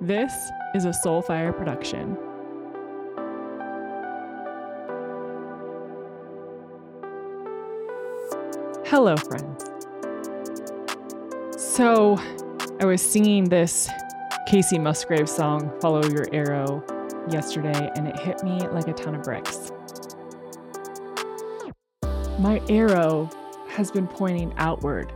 This 0.00 0.50
is 0.74 0.84
a 0.84 0.90
Soulfire 0.90 1.56
production. 1.56 2.18
Hello, 8.84 9.16
friends. 9.16 9.64
So, 11.56 12.18
I 12.78 12.84
was 12.84 13.00
singing 13.00 13.44
this 13.44 13.88
Kacey 14.46 14.78
Musgraves 14.78 15.32
song, 15.32 15.72
Follow 15.80 16.04
Your 16.04 16.26
Arrow, 16.30 16.84
yesterday, 17.30 17.90
and 17.96 18.06
it 18.06 18.18
hit 18.18 18.44
me 18.44 18.58
like 18.68 18.88
a 18.88 18.92
ton 18.92 19.14
of 19.14 19.22
bricks. 19.22 19.72
My 22.38 22.60
arrow 22.68 23.30
has 23.68 23.90
been 23.90 24.06
pointing 24.06 24.52
outward 24.58 25.10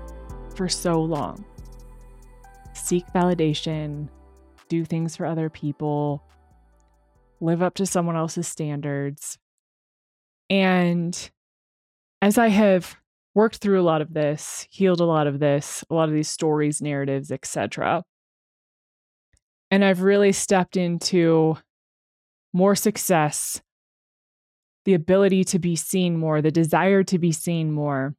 for 0.54 0.70
so 0.70 1.02
long. 1.02 1.44
Seek 2.72 3.04
validation, 3.14 4.08
do 4.70 4.86
things 4.86 5.16
for 5.16 5.26
other 5.26 5.50
people, 5.50 6.22
live 7.40 7.60
up 7.60 7.74
to 7.74 7.84
someone 7.84 8.16
else's 8.16 8.48
standards. 8.48 9.36
And 10.48 11.30
as 12.22 12.38
I 12.38 12.48
have 12.48 12.96
worked 13.34 13.56
through 13.56 13.80
a 13.80 13.82
lot 13.82 14.00
of 14.00 14.14
this, 14.14 14.66
healed 14.70 15.00
a 15.00 15.04
lot 15.04 15.26
of 15.26 15.38
this, 15.38 15.84
a 15.90 15.94
lot 15.94 16.08
of 16.08 16.14
these 16.14 16.30
stories, 16.30 16.80
narratives, 16.80 17.30
etc. 17.30 18.04
And 19.70 19.84
I've 19.84 20.02
really 20.02 20.32
stepped 20.32 20.76
into 20.76 21.58
more 22.52 22.74
success, 22.74 23.60
the 24.84 24.94
ability 24.94 25.44
to 25.44 25.58
be 25.58 25.76
seen 25.76 26.16
more, 26.16 26.40
the 26.40 26.50
desire 26.50 27.04
to 27.04 27.18
be 27.18 27.32
seen 27.32 27.70
more. 27.70 28.14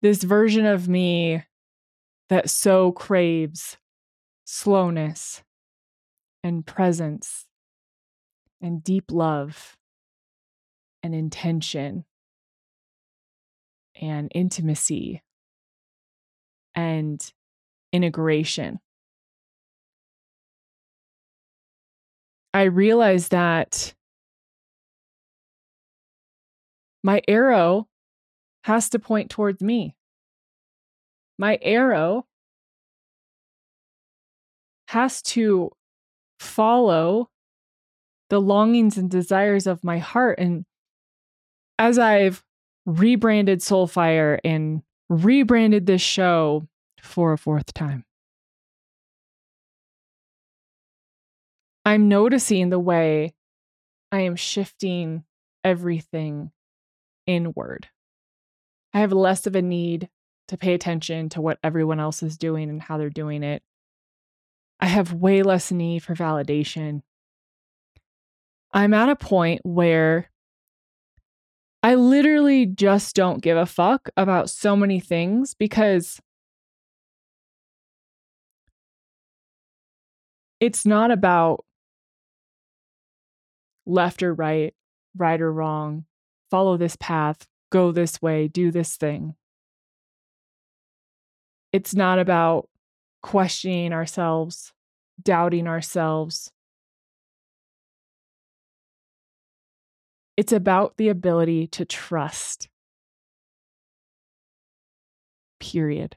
This 0.00 0.22
version 0.22 0.64
of 0.64 0.88
me 0.88 1.44
that 2.28 2.48
so 2.48 2.92
craves 2.92 3.76
slowness 4.50 5.42
and 6.42 6.64
presence 6.64 7.44
and 8.62 8.82
deep 8.82 9.12
love 9.12 9.76
and 11.02 11.14
intention 11.14 12.06
and 14.00 14.32
intimacy 14.34 15.22
and 16.74 17.30
integration. 17.92 18.80
I 22.54 22.62
realized 22.62 23.32
that 23.32 23.92
my 27.04 27.20
arrow 27.28 27.86
has 28.64 28.88
to 28.90 28.98
point 28.98 29.28
towards 29.28 29.60
me. 29.60 29.94
My 31.38 31.58
arrow 31.60 32.24
has 34.88 35.20
to 35.20 35.70
follow 36.40 37.28
the 38.30 38.40
longings 38.40 38.96
and 38.96 39.10
desires 39.10 39.66
of 39.66 39.84
my 39.84 39.98
heart. 39.98 40.38
And 40.38 40.64
as 41.78 41.98
I've 41.98 42.42
rebranded 42.86 43.60
Soulfire 43.60 44.38
and 44.42 44.82
rebranded 45.10 45.84
this 45.84 46.00
show 46.00 46.66
for 47.02 47.34
a 47.34 47.38
fourth 47.38 47.74
time, 47.74 48.06
I'm 51.84 52.08
noticing 52.08 52.70
the 52.70 52.78
way 52.78 53.34
I 54.10 54.20
am 54.20 54.36
shifting 54.36 55.24
everything 55.64 56.50
inward. 57.26 57.88
I 58.94 59.00
have 59.00 59.12
less 59.12 59.46
of 59.46 59.54
a 59.54 59.60
need 59.60 60.08
to 60.48 60.56
pay 60.56 60.72
attention 60.72 61.28
to 61.30 61.42
what 61.42 61.58
everyone 61.62 62.00
else 62.00 62.22
is 62.22 62.38
doing 62.38 62.70
and 62.70 62.80
how 62.80 62.96
they're 62.96 63.10
doing 63.10 63.42
it. 63.42 63.62
I 64.80 64.86
have 64.86 65.12
way 65.12 65.42
less 65.42 65.72
need 65.72 66.02
for 66.02 66.14
validation. 66.14 67.02
I'm 68.72 68.94
at 68.94 69.08
a 69.08 69.16
point 69.16 69.60
where 69.64 70.30
I 71.82 71.94
literally 71.94 72.66
just 72.66 73.14
don't 73.14 73.42
give 73.42 73.56
a 73.56 73.66
fuck 73.66 74.08
about 74.16 74.50
so 74.50 74.76
many 74.76 75.00
things 75.00 75.54
because 75.54 76.20
it's 80.60 80.84
not 80.84 81.10
about 81.10 81.64
left 83.86 84.22
or 84.22 84.34
right, 84.34 84.74
right 85.16 85.40
or 85.40 85.52
wrong, 85.52 86.04
follow 86.50 86.76
this 86.76 86.96
path, 86.96 87.46
go 87.70 87.90
this 87.92 88.20
way, 88.20 88.48
do 88.48 88.70
this 88.70 88.96
thing. 88.96 89.34
It's 91.72 91.94
not 91.94 92.18
about 92.18 92.68
questioning 93.22 93.92
ourselves, 93.92 94.72
doubting 95.22 95.66
ourselves. 95.66 96.50
It's 100.36 100.52
about 100.52 100.96
the 100.96 101.08
ability 101.08 101.66
to 101.68 101.84
trust. 101.84 102.68
Period. 105.58 106.16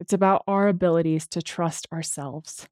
It's 0.00 0.12
about 0.12 0.44
our 0.46 0.68
abilities 0.68 1.26
to 1.28 1.42
trust 1.42 1.88
ourselves. 1.92 2.68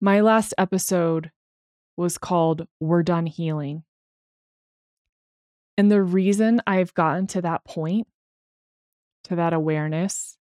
My 0.00 0.20
last 0.20 0.52
episode 0.58 1.30
was 1.96 2.18
called 2.18 2.66
We're 2.78 3.02
Done 3.02 3.26
Healing. 3.26 3.84
And 5.78 5.90
the 5.90 6.02
reason 6.02 6.62
I've 6.66 6.94
gotten 6.94 7.26
to 7.28 7.42
that 7.42 7.64
point, 7.64 8.06
to 9.24 9.36
that 9.36 9.52
awareness, 9.52 10.38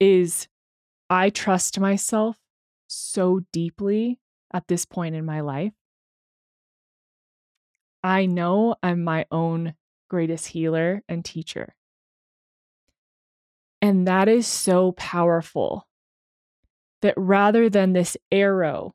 is 0.00 0.48
I 1.10 1.30
trust 1.30 1.78
myself 1.78 2.38
so 2.86 3.40
deeply 3.52 4.18
at 4.52 4.66
this 4.68 4.84
point 4.84 5.14
in 5.14 5.24
my 5.24 5.40
life. 5.40 5.72
I 8.02 8.26
know 8.26 8.76
I'm 8.82 9.02
my 9.02 9.26
own 9.30 9.74
greatest 10.08 10.48
healer 10.48 11.02
and 11.08 11.24
teacher. 11.24 11.74
And 13.82 14.06
that 14.06 14.28
is 14.28 14.46
so 14.46 14.92
powerful 14.92 15.86
that 17.02 17.14
rather 17.16 17.68
than 17.68 17.92
this 17.92 18.16
arrow 18.32 18.94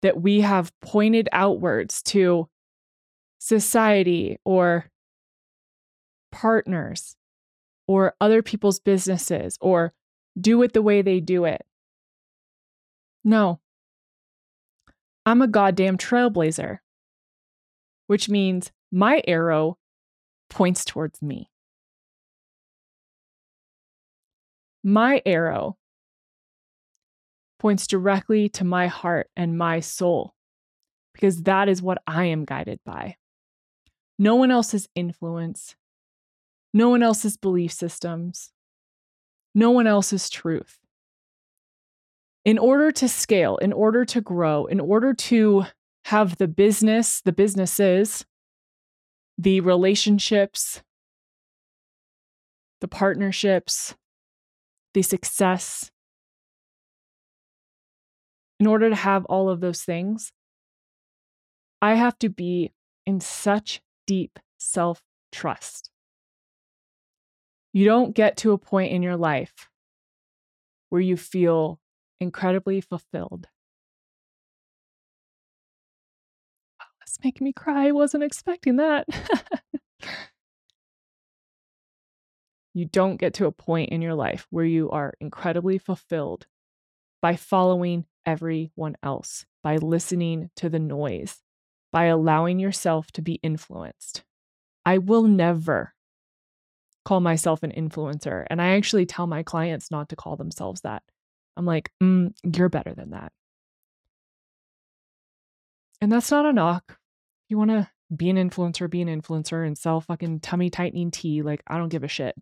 that 0.00 0.20
we 0.20 0.40
have 0.40 0.72
pointed 0.80 1.28
outwards 1.32 2.02
to 2.02 2.48
society 3.42 4.38
or 4.44 4.88
partners 6.30 7.16
or 7.88 8.14
other 8.20 8.40
people's 8.40 8.78
businesses 8.78 9.58
or 9.60 9.92
do 10.40 10.62
it 10.62 10.72
the 10.72 10.80
way 10.80 11.02
they 11.02 11.18
do 11.18 11.44
it. 11.44 11.62
No. 13.24 13.58
I'm 15.26 15.42
a 15.42 15.48
goddamn 15.48 15.98
trailblazer, 15.98 16.78
which 18.06 18.28
means 18.28 18.70
my 18.92 19.20
arrow 19.26 19.76
points 20.48 20.84
towards 20.84 21.20
me. 21.20 21.50
My 24.84 25.20
arrow 25.26 25.76
points 27.58 27.88
directly 27.88 28.48
to 28.50 28.64
my 28.64 28.86
heart 28.86 29.30
and 29.36 29.58
my 29.58 29.80
soul 29.80 30.34
because 31.12 31.42
that 31.42 31.68
is 31.68 31.82
what 31.82 32.00
I 32.06 32.26
am 32.26 32.44
guided 32.44 32.78
by 32.84 33.16
no 34.22 34.36
one 34.36 34.52
else's 34.52 34.88
influence, 34.94 35.74
no 36.72 36.90
one 36.90 37.02
else's 37.02 37.36
belief 37.36 37.72
systems, 37.72 38.52
no 39.52 39.72
one 39.72 39.88
else's 39.88 40.30
truth. 40.30 40.78
In 42.44 42.56
order 42.56 42.92
to 42.92 43.08
scale, 43.08 43.56
in 43.56 43.72
order 43.72 44.04
to 44.04 44.20
grow, 44.20 44.66
in 44.66 44.78
order 44.78 45.12
to 45.12 45.64
have 46.04 46.36
the 46.36 46.46
business, 46.46 47.20
the 47.20 47.32
businesses, 47.32 48.24
the 49.36 49.58
relationships, 49.60 50.84
the 52.80 52.86
partnerships, 52.86 53.96
the 54.94 55.02
success, 55.02 55.90
in 58.60 58.68
order 58.68 58.88
to 58.88 58.94
have 58.94 59.24
all 59.24 59.48
of 59.48 59.58
those 59.58 59.82
things, 59.82 60.30
I 61.80 61.94
have 61.94 62.16
to 62.20 62.28
be 62.28 62.70
in 63.04 63.18
such 63.18 63.80
deep 64.06 64.38
self 64.58 65.02
trust. 65.30 65.90
You 67.72 67.84
don't 67.84 68.14
get 68.14 68.36
to 68.38 68.52
a 68.52 68.58
point 68.58 68.92
in 68.92 69.02
your 69.02 69.16
life 69.16 69.68
where 70.90 71.00
you 71.00 71.16
feel 71.16 71.80
incredibly 72.20 72.80
fulfilled. 72.82 73.48
Wow, 76.78 76.86
that's 77.00 77.18
making 77.24 77.44
me 77.46 77.52
cry. 77.52 77.88
I 77.88 77.92
wasn't 77.92 78.24
expecting 78.24 78.76
that. 78.76 79.06
you 82.74 82.84
don't 82.84 83.16
get 83.16 83.34
to 83.34 83.46
a 83.46 83.52
point 83.52 83.90
in 83.90 84.02
your 84.02 84.14
life 84.14 84.46
where 84.50 84.64
you 84.64 84.90
are 84.90 85.14
incredibly 85.20 85.78
fulfilled 85.78 86.46
by 87.20 87.36
following 87.36 88.04
everyone 88.26 88.96
else, 89.02 89.46
by 89.62 89.76
listening 89.76 90.50
to 90.56 90.68
the 90.68 90.78
noise, 90.78 91.42
by 91.92 92.04
allowing 92.06 92.58
yourself 92.58 93.12
to 93.12 93.22
be 93.22 93.34
influenced. 93.42 94.24
I 94.84 94.98
will 94.98 95.24
never 95.24 95.94
call 97.04 97.20
myself 97.20 97.62
an 97.62 97.72
influencer. 97.72 98.46
And 98.48 98.60
I 98.60 98.76
actually 98.76 99.06
tell 99.06 99.26
my 99.26 99.42
clients 99.42 99.90
not 99.90 100.08
to 100.08 100.16
call 100.16 100.36
themselves 100.36 100.80
that. 100.82 101.02
I'm 101.56 101.66
like, 101.66 101.90
mm, 102.02 102.32
you're 102.42 102.68
better 102.68 102.94
than 102.94 103.10
that. 103.10 103.32
And 106.00 106.10
that's 106.10 106.30
not 106.30 106.46
a 106.46 106.52
knock. 106.52 106.98
You 107.48 107.58
want 107.58 107.70
to 107.70 107.88
be 108.14 108.30
an 108.30 108.36
influencer, 108.36 108.88
be 108.88 109.02
an 109.02 109.08
influencer 109.08 109.66
and 109.66 109.76
sell 109.76 110.00
fucking 110.00 110.40
tummy 110.40 110.70
tightening 110.70 111.10
tea. 111.10 111.42
Like, 111.42 111.62
I 111.66 111.78
don't 111.78 111.90
give 111.90 112.04
a 112.04 112.08
shit. 112.08 112.34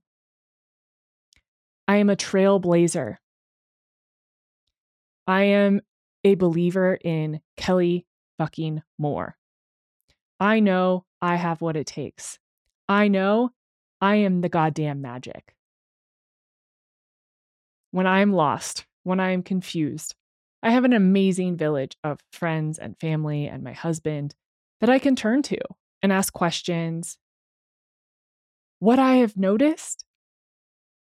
I 1.89 1.97
am 1.97 2.09
a 2.09 2.17
trailblazer. 2.17 3.17
I 5.27 5.43
am 5.43 5.81
a 6.25 6.35
believer 6.37 6.95
in 6.95 7.41
Kelli 7.59 8.05
fucking 8.39 8.83
Moore. 8.99 9.37
I 10.41 10.61
know 10.61 11.05
I 11.21 11.37
have 11.37 11.61
what 11.61 11.77
it 11.77 11.87
takes. 11.87 12.39
I 12.89 13.09
know 13.09 13.51
I 14.01 14.17
am 14.17 14.41
the 14.41 14.49
goddamn 14.49 15.03
magic. 15.03 15.55
When 17.91 18.07
I 18.07 18.21
am 18.21 18.33
lost, 18.33 18.87
when 19.03 19.21
I 19.21 19.33
am 19.33 19.43
confused, 19.43 20.15
I 20.63 20.71
have 20.71 20.85
an 20.85 20.95
amazing 20.95 21.59
village 21.59 21.97
of 22.03 22.21
friends 22.33 22.79
and 22.79 22.99
family 22.99 23.47
and 23.47 23.63
my 23.63 23.73
husband 23.73 24.35
that 24.81 24.89
I 24.89 24.99
can 24.99 25.15
turn 25.15 25.43
to 25.43 25.59
and 26.03 26.11
ask 26.11 26.33
questions. 26.33 27.19
What 28.79 28.99
I 28.99 29.17
have 29.17 29.37
noticed 29.37 30.07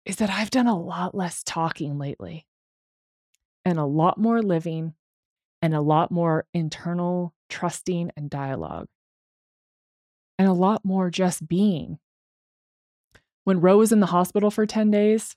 is 0.05 0.17
that 0.17 0.29
I've 0.29 0.51
done 0.51 0.67
a 0.67 0.79
lot 0.79 1.13
less 1.13 1.43
talking 1.43 1.97
lately 1.97 2.45
and 3.65 3.77
a 3.77 3.85
lot 3.85 4.17
more 4.17 4.41
living 4.41 4.93
and 5.61 5.73
a 5.73 5.81
lot 5.81 6.11
more 6.11 6.45
internal 6.53 7.33
trusting 7.49 8.11
and 8.15 8.29
dialogue 8.29 8.87
and 10.37 10.47
a 10.47 10.53
lot 10.53 10.83
more 10.83 11.09
just 11.09 11.47
being. 11.47 11.99
When 13.43 13.61
Ro 13.61 13.77
was 13.77 13.91
in 13.91 13.99
the 13.99 14.07
hospital 14.07 14.51
for 14.51 14.65
10 14.65 14.91
days, 14.91 15.35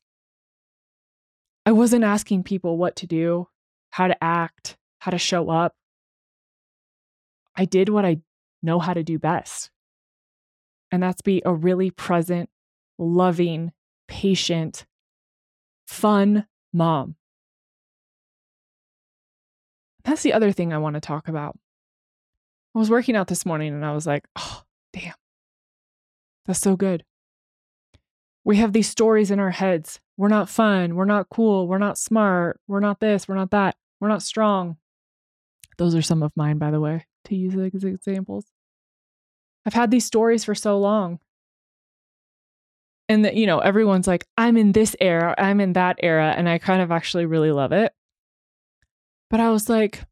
I 1.66 1.72
wasn't 1.72 2.04
asking 2.04 2.44
people 2.44 2.78
what 2.78 2.96
to 2.96 3.06
do, 3.06 3.48
how 3.90 4.08
to 4.08 4.24
act, 4.24 4.76
how 5.00 5.10
to 5.10 5.18
show 5.18 5.50
up. 5.50 5.74
I 7.54 7.64
did 7.64 7.88
what 7.88 8.04
I 8.04 8.18
know 8.62 8.78
how 8.78 8.94
to 8.94 9.02
do 9.02 9.18
best. 9.18 9.70
And 10.90 11.02
that's 11.02 11.20
be 11.20 11.42
a 11.44 11.52
really 11.52 11.90
present, 11.90 12.48
loving, 12.98 13.72
patient, 14.06 14.86
fun 15.86 16.46
mom. 16.72 17.16
That's 20.04 20.22
the 20.22 20.32
other 20.32 20.52
thing 20.52 20.72
I 20.72 20.78
want 20.78 20.94
to 20.94 21.00
talk 21.00 21.28
about. 21.28 21.58
I 22.74 22.78
was 22.78 22.88
working 22.88 23.16
out 23.16 23.26
this 23.26 23.44
morning 23.44 23.74
and 23.74 23.84
I 23.84 23.92
was 23.92 24.06
like, 24.06 24.24
oh, 24.36 24.62
damn. 24.98 25.14
That's 26.46 26.60
so 26.60 26.76
good. 26.76 27.04
We 28.44 28.56
have 28.56 28.72
these 28.72 28.88
stories 28.88 29.30
in 29.30 29.38
our 29.38 29.50
heads. 29.50 30.00
We're 30.16 30.28
not 30.28 30.48
fun. 30.48 30.96
We're 30.96 31.04
not 31.04 31.28
cool. 31.28 31.68
We're 31.68 31.78
not 31.78 31.98
smart. 31.98 32.60
We're 32.66 32.80
not 32.80 33.00
this. 33.00 33.28
We're 33.28 33.34
not 33.34 33.50
that. 33.50 33.76
We're 34.00 34.08
not 34.08 34.22
strong. 34.22 34.78
Those 35.76 35.94
are 35.94 36.02
some 36.02 36.22
of 36.22 36.32
mine, 36.34 36.58
by 36.58 36.70
the 36.70 36.80
way, 36.80 37.06
to 37.26 37.36
use 37.36 37.54
as 37.54 37.84
examples. 37.84 38.46
I've 39.66 39.74
had 39.74 39.90
these 39.90 40.06
stories 40.06 40.44
for 40.44 40.54
so 40.54 40.78
long. 40.78 41.18
And 43.10 43.24
that, 43.24 43.36
you 43.36 43.46
know, 43.46 43.58
everyone's 43.58 44.06
like, 44.06 44.26
I'm 44.36 44.56
in 44.56 44.72
this 44.72 44.94
era, 45.00 45.34
I'm 45.38 45.60
in 45.60 45.74
that 45.74 45.96
era. 46.02 46.34
And 46.36 46.48
I 46.48 46.58
kind 46.58 46.82
of 46.82 46.90
actually 46.90 47.26
really 47.26 47.52
love 47.52 47.72
it. 47.72 47.92
But 49.30 49.40
I 49.40 49.50
was 49.50 49.68
like, 49.68 50.04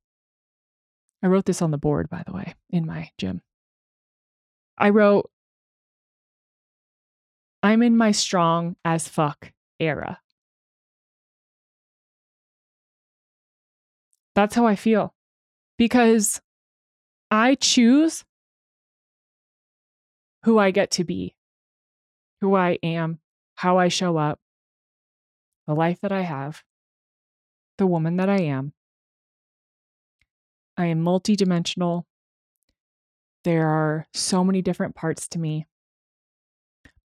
I 1.23 1.27
wrote 1.27 1.47
this 1.47 1.63
on 1.63 1.71
the 1.71 1.79
board, 1.79 2.09
by 2.09 2.23
the 2.27 2.33
way, 2.33 2.55
in 2.71 2.87
my 2.87 3.11
gym. 3.19 3.43
I 4.79 4.91
wrote, 4.91 5.31
I'm 7.63 7.83
in 7.83 7.97
my 7.97 8.13
strong 8.13 8.77
as 8.85 9.09
fuck 9.09 9.53
era. 9.81 10.21
That's 14.35 14.55
how 14.55 14.67
I 14.67 14.77
feel 14.77 15.15
because 15.79 16.41
I 17.31 17.55
choose 17.55 18.25
who 20.45 20.59
I 20.59 20.71
get 20.71 20.91
to 20.93 21.05
be, 21.05 21.35
who 22.41 22.55
I 22.55 22.79
am, 22.83 23.19
how 23.57 23.79
I 23.79 23.89
show 23.89 24.17
up, 24.19 24.39
the 25.67 25.75
life 25.75 26.01
that 26.03 26.13
I 26.13 26.21
have, 26.21 26.63
the 27.79 27.87
woman 27.87 28.17
that 28.19 28.29
I 28.29 28.43
am. 28.43 28.75
I 30.77 30.87
am 30.87 31.03
multidimensional. 31.03 32.05
There 33.47 33.69
are 33.69 34.09
so 34.13 34.43
many 34.43 34.61
different 34.61 34.97
parts 34.97 35.29
to 35.29 35.39
me. 35.39 35.67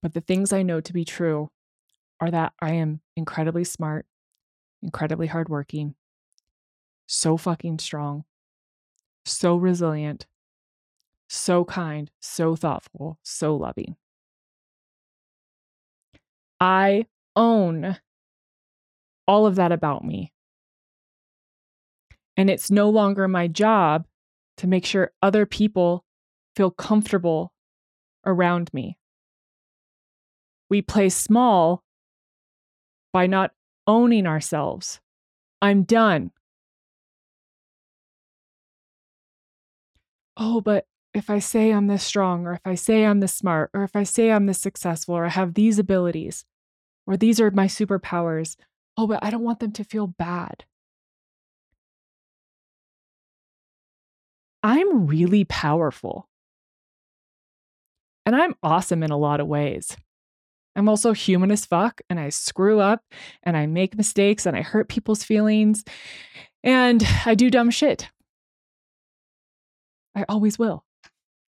But 0.01 0.15
the 0.15 0.21
things 0.21 0.51
I 0.51 0.63
know 0.63 0.81
to 0.81 0.91
be 0.91 1.05
true 1.05 1.51
are 2.19 2.31
that 2.31 2.53
I 2.59 2.71
am 2.71 3.01
incredibly 3.15 3.63
smart, 3.63 4.07
incredibly 4.81 5.27
hardworking, 5.27 5.93
so 7.05 7.38
fucking 7.38 7.77
strong, 7.77 8.23
so 9.23 9.55
resilient, 9.55 10.25
so 11.29 11.63
kind, 11.63 12.09
so 12.19 12.55
thoughtful, 12.55 13.19
so 13.21 13.55
loving. 13.55 13.95
I 16.59 17.05
own 17.35 17.99
all 19.27 19.45
of 19.45 19.57
that 19.57 19.71
about 19.71 20.03
me. 20.03 20.33
And 22.35 22.49
it's 22.49 22.71
no 22.71 22.89
longer 22.89 23.27
my 23.27 23.47
job 23.47 24.07
to 24.57 24.65
make 24.65 24.88
sure 24.88 25.11
other 25.21 25.45
people 25.45 26.03
feel 26.56 26.71
comfortable 26.71 27.53
around 28.25 28.74
me 28.74 28.98
we 30.71 30.81
play 30.81 31.09
small 31.09 31.83
by 33.12 33.27
not 33.27 33.51
owning 33.86 34.25
ourselves. 34.25 35.01
I'm 35.62 35.83
done. 35.83 36.31
Oh, 40.38 40.62
but 40.62 40.86
if 41.13 41.30
I 41.30 41.39
say 41.39 41.71
I'm 41.71 41.88
this 41.88 42.06
strong, 42.06 42.48
or 42.48 42.53
if 42.53 42.62
I 42.63 42.75
say 42.75 43.03
I'm 43.03 43.19
this 43.19 43.33
smart, 43.33 43.69
or 43.74 43.83
if 43.83 43.98
I 43.98 44.03
say 44.03 44.31
I'm 44.31 44.45
this 44.45 44.59
successful, 44.59 45.13
or 45.13 45.25
I 45.25 45.30
have 45.30 45.56
these 45.56 45.77
abilities, 45.77 46.45
or 47.06 47.18
these 47.18 47.42
are 47.42 47.51
my 47.51 47.68
superpowers, 47.68 48.56
oh, 48.95 49.07
but 49.07 49.21
I 49.21 49.30
don't 49.30 49.44
want 49.44 49.59
them 49.59 49.74
to 49.74 49.83
feel 49.83 50.07
bad. 50.07 50.63
I'm 54.63 55.06
really 55.06 55.44
powerful. 55.44 56.30
And 58.25 58.35
I'm 58.35 58.55
awesome 58.61 59.03
in 59.03 59.11
a 59.11 59.17
lot 59.17 59.39
of 59.39 59.47
ways. 59.47 59.95
I'm 60.75 60.87
also 60.87 61.13
human 61.13 61.51
as 61.51 61.65
fuck 61.65 62.01
and 62.09 62.19
I 62.19 62.29
screw 62.29 62.79
up 62.79 63.03
and 63.43 63.57
I 63.57 63.65
make 63.65 63.97
mistakes 63.97 64.45
and 64.45 64.55
I 64.55 64.61
hurt 64.61 64.87
people's 64.87 65.23
feelings 65.23 65.83
and 66.63 67.05
I 67.25 67.35
do 67.35 67.49
dumb 67.49 67.71
shit. 67.71 68.09
I 70.15 70.25
always 70.29 70.59
will. 70.59 70.85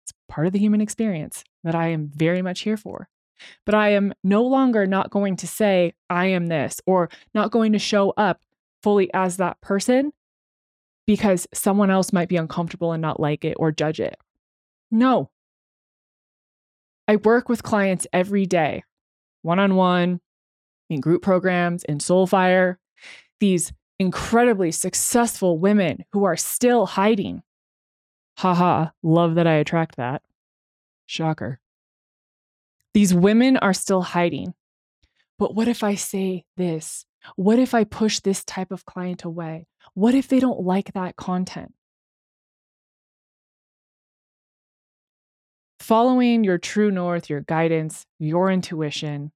It's 0.04 0.12
part 0.28 0.46
of 0.46 0.52
the 0.52 0.58
human 0.58 0.80
experience 0.80 1.44
that 1.64 1.74
I 1.74 1.88
am 1.88 2.10
very 2.14 2.42
much 2.42 2.60
here 2.60 2.76
for. 2.76 3.08
But 3.64 3.74
I 3.74 3.90
am 3.90 4.14
no 4.24 4.42
longer 4.42 4.86
not 4.86 5.10
going 5.10 5.36
to 5.36 5.46
say, 5.46 5.92
I 6.08 6.26
am 6.26 6.46
this, 6.46 6.80
or 6.86 7.10
not 7.34 7.50
going 7.50 7.72
to 7.72 7.78
show 7.78 8.10
up 8.16 8.40
fully 8.82 9.12
as 9.12 9.36
that 9.36 9.60
person 9.60 10.12
because 11.06 11.46
someone 11.52 11.90
else 11.90 12.12
might 12.12 12.28
be 12.28 12.36
uncomfortable 12.36 12.92
and 12.92 13.02
not 13.02 13.20
like 13.20 13.44
it 13.44 13.56
or 13.58 13.72
judge 13.72 14.00
it. 14.00 14.16
No. 14.90 15.30
I 17.08 17.16
work 17.16 17.48
with 17.48 17.62
clients 17.62 18.06
every 18.12 18.46
day 18.46 18.82
one 19.42 19.58
on 19.60 19.76
one, 19.76 20.20
in 20.90 21.00
group 21.00 21.22
programs, 21.22 21.84
in 21.84 21.98
Soulfire, 21.98 22.76
these 23.38 23.72
incredibly 23.98 24.72
successful 24.72 25.58
women 25.58 26.04
who 26.12 26.24
are 26.24 26.36
still 26.36 26.86
hiding. 26.86 27.42
Haha, 28.38 28.88
love 29.02 29.36
that 29.36 29.46
I 29.46 29.54
attract 29.54 29.96
that. 29.96 30.22
Shocker. 31.06 31.60
These 32.92 33.14
women 33.14 33.56
are 33.56 33.72
still 33.72 34.02
hiding. 34.02 34.54
But 35.38 35.54
what 35.54 35.68
if 35.68 35.84
I 35.84 35.94
say 35.94 36.44
this? 36.56 37.06
What 37.36 37.58
if 37.58 37.74
I 37.74 37.84
push 37.84 38.20
this 38.20 38.44
type 38.44 38.72
of 38.72 38.84
client 38.84 39.24
away? 39.24 39.66
What 39.94 40.14
if 40.14 40.28
they 40.28 40.40
don't 40.40 40.60
like 40.60 40.92
that 40.92 41.16
content? 41.16 41.72
Following 45.86 46.42
your 46.42 46.58
true 46.58 46.90
north, 46.90 47.30
your 47.30 47.42
guidance, 47.42 48.06
your 48.18 48.50
intuition, 48.50 49.30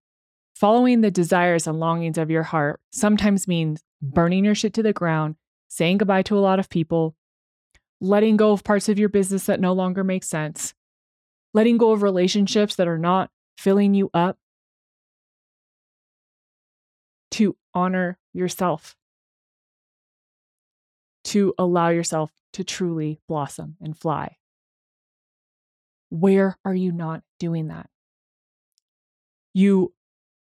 Following 0.60 1.00
the 1.00 1.10
desires 1.10 1.66
and 1.66 1.80
longings 1.80 2.18
of 2.18 2.30
your 2.30 2.42
heart 2.42 2.82
sometimes 2.92 3.48
means 3.48 3.82
burning 4.02 4.44
your 4.44 4.54
shit 4.54 4.74
to 4.74 4.82
the 4.82 4.92
ground, 4.92 5.36
saying 5.68 5.96
goodbye 5.96 6.20
to 6.24 6.36
a 6.36 6.38
lot 6.38 6.58
of 6.58 6.68
people, 6.68 7.16
letting 7.98 8.36
go 8.36 8.52
of 8.52 8.62
parts 8.62 8.86
of 8.90 8.98
your 8.98 9.08
business 9.08 9.46
that 9.46 9.58
no 9.58 9.72
longer 9.72 10.04
make 10.04 10.22
sense, 10.22 10.74
letting 11.54 11.78
go 11.78 11.92
of 11.92 12.02
relationships 12.02 12.76
that 12.76 12.88
are 12.88 12.98
not 12.98 13.30
filling 13.56 13.94
you 13.94 14.10
up 14.12 14.36
to 17.30 17.56
honor 17.72 18.18
yourself, 18.34 18.94
to 21.24 21.54
allow 21.56 21.88
yourself 21.88 22.32
to 22.52 22.62
truly 22.62 23.18
blossom 23.26 23.76
and 23.80 23.96
fly. 23.96 24.36
Where 26.10 26.58
are 26.64 26.74
you 26.74 26.92
not 26.92 27.22
doing 27.38 27.68
that? 27.68 27.88
You 29.54 29.94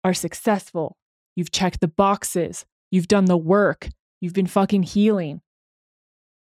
are 0.02 0.14
successful. 0.14 0.96
You've 1.35 1.52
checked 1.52 1.80
the 1.80 1.88
boxes. 1.88 2.64
You've 2.90 3.08
done 3.08 3.26
the 3.26 3.37
work. 3.37 3.88
You've 4.20 4.32
been 4.32 4.46
fucking 4.46 4.85
healing. 4.85 5.42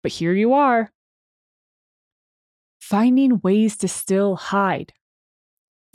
But 0.04 0.12
here 0.12 0.34
you 0.34 0.54
are, 0.54 0.92
finding 2.82 3.40
ways 3.40 3.78
to 3.78 3.88
still 3.88 4.36
hide, 4.36 4.92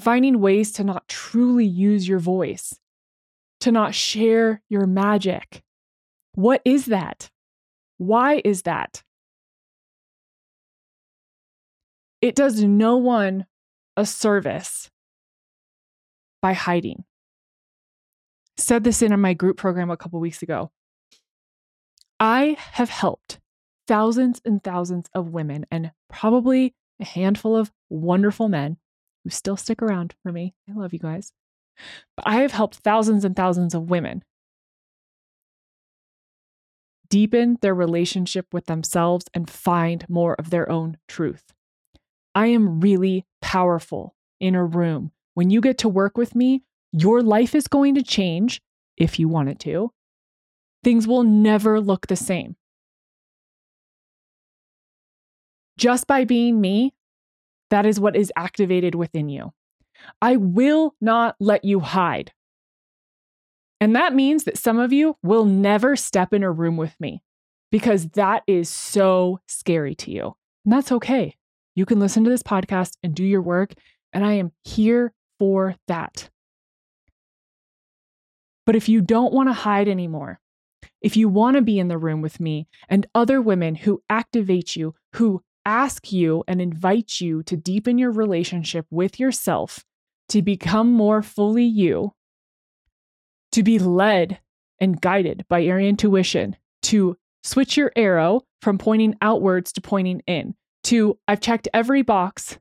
finding 0.00 0.40
ways 0.40 0.72
to 0.72 0.84
not 0.84 1.06
truly 1.06 1.66
use 1.66 2.08
your 2.08 2.18
voice, 2.18 2.74
to 3.60 3.70
not 3.70 3.94
share 3.94 4.62
your 4.70 4.86
magic. 4.86 5.62
What 6.32 6.62
is 6.64 6.86
that? 6.86 7.30
Why 7.98 8.40
is 8.44 8.62
that? 8.62 9.02
It 12.20 12.34
does 12.34 12.62
no 12.62 12.96
one 12.96 13.46
a 13.96 14.04
service 14.04 14.90
by 16.42 16.52
hiding. 16.52 17.04
Said 18.56 18.84
this 18.84 19.02
in 19.02 19.18
my 19.20 19.34
group 19.34 19.56
program 19.56 19.90
a 19.90 19.96
couple 19.96 20.20
weeks 20.20 20.42
ago. 20.42 20.70
I 22.20 22.56
have 22.72 22.90
helped 22.90 23.38
thousands 23.86 24.40
and 24.44 24.62
thousands 24.62 25.08
of 25.14 25.28
women 25.28 25.66
and 25.70 25.92
probably 26.08 26.74
a 27.00 27.04
handful 27.04 27.56
of 27.56 27.72
wonderful 27.88 28.48
men 28.48 28.76
who 29.24 29.30
still 29.30 29.56
stick 29.56 29.80
around 29.80 30.14
for 30.22 30.32
me. 30.32 30.54
I 30.68 30.72
love 30.74 30.92
you 30.92 30.98
guys. 30.98 31.32
But 32.16 32.26
I 32.26 32.36
have 32.36 32.52
helped 32.52 32.76
thousands 32.76 33.24
and 33.24 33.36
thousands 33.36 33.74
of 33.74 33.90
women 33.90 34.24
deepen 37.08 37.58
their 37.62 37.74
relationship 37.74 38.52
with 38.52 38.66
themselves 38.66 39.26
and 39.32 39.48
find 39.48 40.04
more 40.08 40.34
of 40.34 40.50
their 40.50 40.70
own 40.70 40.98
truth. 41.06 41.54
I 42.34 42.48
am 42.48 42.80
really 42.80 43.26
powerful 43.40 44.14
in 44.40 44.54
a 44.54 44.64
room. 44.64 45.12
When 45.34 45.50
you 45.50 45.60
get 45.60 45.78
to 45.78 45.88
work 45.88 46.16
with 46.16 46.34
me, 46.34 46.62
your 46.92 47.22
life 47.22 47.54
is 47.54 47.68
going 47.68 47.94
to 47.94 48.02
change 48.02 48.60
if 48.96 49.18
you 49.18 49.28
want 49.28 49.48
it 49.48 49.58
to. 49.60 49.92
Things 50.84 51.06
will 51.06 51.22
never 51.22 51.80
look 51.80 52.06
the 52.06 52.16
same. 52.16 52.56
Just 55.76 56.06
by 56.06 56.24
being 56.24 56.60
me, 56.60 56.94
that 57.70 57.86
is 57.86 58.00
what 58.00 58.16
is 58.16 58.32
activated 58.36 58.94
within 58.94 59.28
you. 59.28 59.52
I 60.20 60.36
will 60.36 60.94
not 61.00 61.36
let 61.38 61.64
you 61.64 61.80
hide. 61.80 62.32
And 63.80 63.94
that 63.94 64.14
means 64.14 64.44
that 64.44 64.58
some 64.58 64.78
of 64.78 64.92
you 64.92 65.16
will 65.22 65.44
never 65.44 65.94
step 65.94 66.32
in 66.32 66.42
a 66.42 66.50
room 66.50 66.76
with 66.76 66.98
me 66.98 67.22
because 67.70 68.08
that 68.10 68.42
is 68.46 68.68
so 68.68 69.40
scary 69.46 69.94
to 69.96 70.10
you. 70.10 70.36
And 70.64 70.72
that's 70.72 70.90
okay. 70.90 71.36
You 71.78 71.86
can 71.86 72.00
listen 72.00 72.24
to 72.24 72.30
this 72.30 72.42
podcast 72.42 72.94
and 73.04 73.14
do 73.14 73.22
your 73.22 73.40
work, 73.40 73.72
and 74.12 74.24
I 74.24 74.32
am 74.32 74.50
here 74.64 75.12
for 75.38 75.76
that. 75.86 76.28
But 78.66 78.74
if 78.74 78.88
you 78.88 79.00
don't 79.00 79.32
want 79.32 79.48
to 79.48 79.52
hide 79.52 79.86
anymore, 79.86 80.40
if 81.00 81.16
you 81.16 81.28
want 81.28 81.54
to 81.54 81.62
be 81.62 81.78
in 81.78 81.86
the 81.86 81.96
room 81.96 82.20
with 82.20 82.40
me 82.40 82.66
and 82.88 83.06
other 83.14 83.40
women 83.40 83.76
who 83.76 84.02
activate 84.10 84.74
you, 84.74 84.96
who 85.12 85.40
ask 85.64 86.10
you 86.10 86.42
and 86.48 86.60
invite 86.60 87.20
you 87.20 87.44
to 87.44 87.56
deepen 87.56 87.96
your 87.96 88.10
relationship 88.10 88.84
with 88.90 89.20
yourself, 89.20 89.84
to 90.30 90.42
become 90.42 90.90
more 90.90 91.22
fully 91.22 91.62
you, 91.62 92.12
to 93.52 93.62
be 93.62 93.78
led 93.78 94.40
and 94.80 95.00
guided 95.00 95.44
by 95.48 95.60
your 95.60 95.78
intuition, 95.78 96.56
to 96.82 97.16
switch 97.44 97.76
your 97.76 97.92
arrow 97.94 98.40
from 98.62 98.78
pointing 98.78 99.14
outwards 99.22 99.72
to 99.74 99.80
pointing 99.80 100.22
in, 100.26 100.56
to 100.84 101.18
I've 101.26 101.40
checked 101.40 101.68
every 101.74 102.02
box. 102.02 102.58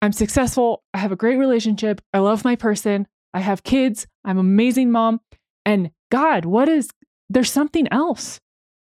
I'm 0.00 0.12
successful. 0.12 0.82
I 0.92 0.98
have 0.98 1.12
a 1.12 1.16
great 1.16 1.36
relationship. 1.36 2.00
I 2.12 2.18
love 2.18 2.44
my 2.44 2.56
person. 2.56 3.06
I 3.32 3.40
have 3.40 3.62
kids. 3.62 4.06
I'm 4.24 4.38
amazing 4.38 4.90
mom. 4.90 5.20
And 5.64 5.92
God, 6.10 6.44
what 6.44 6.68
is, 6.68 6.90
there's 7.30 7.50
something 7.50 7.86
else. 7.92 8.40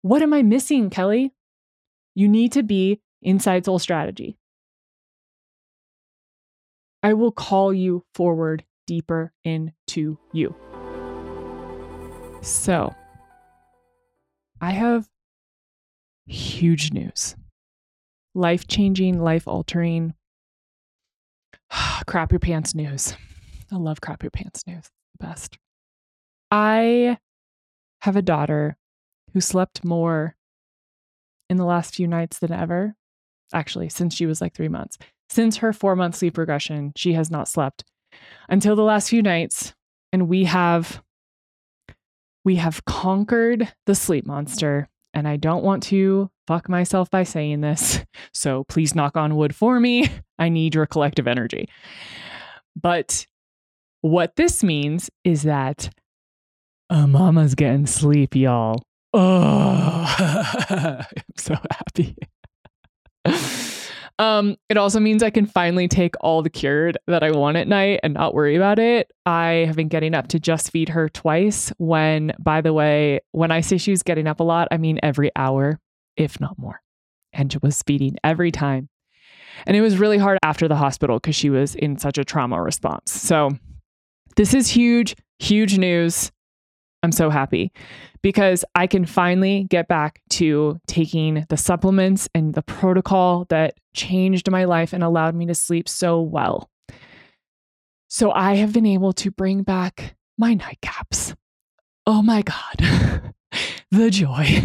What 0.02 0.22
am 0.22 0.32
I 0.32 0.42
missing, 0.42 0.88
Kelli? 0.88 1.30
You 2.14 2.28
need 2.28 2.52
to 2.52 2.62
be 2.62 3.00
inside 3.22 3.64
soul 3.64 3.78
strategy. 3.78 4.38
I 7.02 7.14
will 7.14 7.32
call 7.32 7.72
you 7.72 8.04
forward 8.14 8.64
deeper 8.86 9.32
into 9.44 10.18
you. 10.32 10.54
So, 12.42 12.94
I 14.60 14.70
have 14.70 15.08
huge 16.26 16.92
news 16.92 17.34
life 18.34 18.66
changing, 18.66 19.20
life 19.22 19.46
altering, 19.46 20.14
crap 22.06 22.32
your 22.32 22.38
pants 22.40 22.74
news. 22.74 23.14
I 23.72 23.76
love 23.76 24.00
crap 24.00 24.22
your 24.22 24.30
pants 24.30 24.66
news. 24.66 24.90
The 25.18 25.26
best. 25.26 25.58
I 26.50 27.18
have 28.02 28.16
a 28.16 28.22
daughter 28.22 28.76
who 29.32 29.40
slept 29.40 29.84
more 29.84 30.36
in 31.48 31.56
the 31.56 31.64
last 31.64 31.94
few 31.94 32.06
nights 32.06 32.38
than 32.38 32.52
ever. 32.52 32.94
Actually, 33.52 33.88
since 33.88 34.14
she 34.14 34.26
was 34.26 34.40
like 34.40 34.54
three 34.54 34.68
months. 34.68 34.98
Since 35.28 35.58
her 35.58 35.72
four 35.72 35.94
month 35.94 36.16
sleep 36.16 36.38
regression, 36.38 36.92
she 36.96 37.12
has 37.12 37.30
not 37.30 37.48
slept 37.48 37.84
until 38.48 38.74
the 38.74 38.82
last 38.82 39.08
few 39.08 39.22
nights. 39.22 39.74
And 40.12 40.28
we 40.28 40.44
have 40.44 41.02
we 42.44 42.56
have 42.56 42.84
conquered 42.84 43.72
the 43.86 43.94
sleep 43.94 44.26
monster. 44.26 44.88
And 45.12 45.26
I 45.26 45.36
don't 45.36 45.64
want 45.64 45.82
to 45.84 46.30
fuck 46.46 46.68
myself 46.68 47.10
by 47.10 47.22
saying 47.24 47.60
this. 47.60 48.04
So 48.32 48.64
please 48.64 48.94
knock 48.94 49.16
on 49.16 49.36
wood 49.36 49.54
for 49.54 49.80
me. 49.80 50.08
I 50.38 50.50
need 50.50 50.74
your 50.74 50.86
collective 50.86 51.26
energy. 51.26 51.68
But 52.80 53.26
what 54.02 54.36
this 54.36 54.62
means 54.62 55.10
is 55.24 55.42
that 55.42 55.90
a 56.90 57.06
mama's 57.06 57.54
getting 57.54 57.86
sleep, 57.86 58.34
y'all. 58.36 58.82
Oh, 59.12 60.14
I'm 60.18 61.04
so 61.36 61.54
happy. 61.54 62.16
Um, 64.20 64.56
it 64.68 64.76
also 64.76 65.00
means 65.00 65.22
I 65.22 65.30
can 65.30 65.46
finally 65.46 65.88
take 65.88 66.14
all 66.20 66.42
the 66.42 66.50
cured 66.50 66.98
that 67.06 67.22
I 67.22 67.30
want 67.30 67.56
at 67.56 67.66
night 67.66 68.00
and 68.02 68.12
not 68.12 68.34
worry 68.34 68.54
about 68.54 68.78
it. 68.78 69.10
I 69.24 69.64
have 69.66 69.76
been 69.76 69.88
getting 69.88 70.14
up 70.14 70.28
to 70.28 70.38
just 70.38 70.70
feed 70.70 70.90
her 70.90 71.08
twice. 71.08 71.72
When, 71.78 72.34
by 72.38 72.60
the 72.60 72.74
way, 72.74 73.20
when 73.32 73.50
I 73.50 73.62
say 73.62 73.78
she's 73.78 74.02
getting 74.02 74.26
up 74.26 74.38
a 74.38 74.42
lot, 74.42 74.68
I 74.70 74.76
mean 74.76 75.00
every 75.02 75.30
hour, 75.36 75.80
if 76.18 76.38
not 76.38 76.58
more. 76.58 76.82
And 77.32 77.50
she 77.50 77.58
was 77.62 77.82
feeding 77.86 78.16
every 78.22 78.52
time. 78.52 78.90
And 79.66 79.74
it 79.74 79.80
was 79.80 79.96
really 79.96 80.18
hard 80.18 80.38
after 80.42 80.68
the 80.68 80.76
hospital 80.76 81.18
because 81.18 81.34
she 81.34 81.48
was 81.48 81.74
in 81.74 81.96
such 81.96 82.18
a 82.18 82.24
trauma 82.24 82.62
response. 82.62 83.10
So 83.10 83.52
this 84.36 84.52
is 84.52 84.68
huge, 84.68 85.16
huge 85.38 85.78
news. 85.78 86.30
I'm 87.02 87.12
so 87.12 87.30
happy 87.30 87.72
because 88.22 88.64
I 88.74 88.86
can 88.86 89.06
finally 89.06 89.64
get 89.64 89.88
back 89.88 90.20
to 90.30 90.78
taking 90.86 91.46
the 91.48 91.56
supplements 91.56 92.28
and 92.34 92.54
the 92.54 92.62
protocol 92.62 93.46
that 93.48 93.74
changed 93.94 94.50
my 94.50 94.64
life 94.64 94.92
and 94.92 95.02
allowed 95.02 95.34
me 95.34 95.46
to 95.46 95.54
sleep 95.54 95.88
so 95.88 96.20
well. 96.20 96.70
So 98.08 98.32
I 98.32 98.56
have 98.56 98.72
been 98.72 98.86
able 98.86 99.12
to 99.14 99.30
bring 99.30 99.62
back 99.62 100.16
my 100.36 100.54
nightcaps. 100.54 101.34
Oh 102.06 102.22
my 102.22 102.42
God, 102.42 103.32
the 103.90 104.10
joy. 104.10 104.62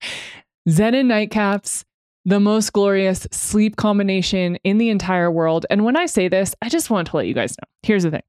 Zen 0.68 0.94
and 0.94 1.10
nightcaps, 1.10 1.84
the 2.24 2.40
most 2.40 2.72
glorious 2.72 3.26
sleep 3.30 3.76
combination 3.76 4.56
in 4.64 4.78
the 4.78 4.88
entire 4.90 5.30
world. 5.30 5.66
And 5.70 5.84
when 5.84 5.96
I 5.96 6.06
say 6.06 6.28
this, 6.28 6.54
I 6.62 6.68
just 6.68 6.90
want 6.90 7.08
to 7.08 7.16
let 7.16 7.26
you 7.26 7.34
guys 7.34 7.52
know 7.52 7.68
here's 7.82 8.02
the 8.02 8.10
thing 8.10 8.22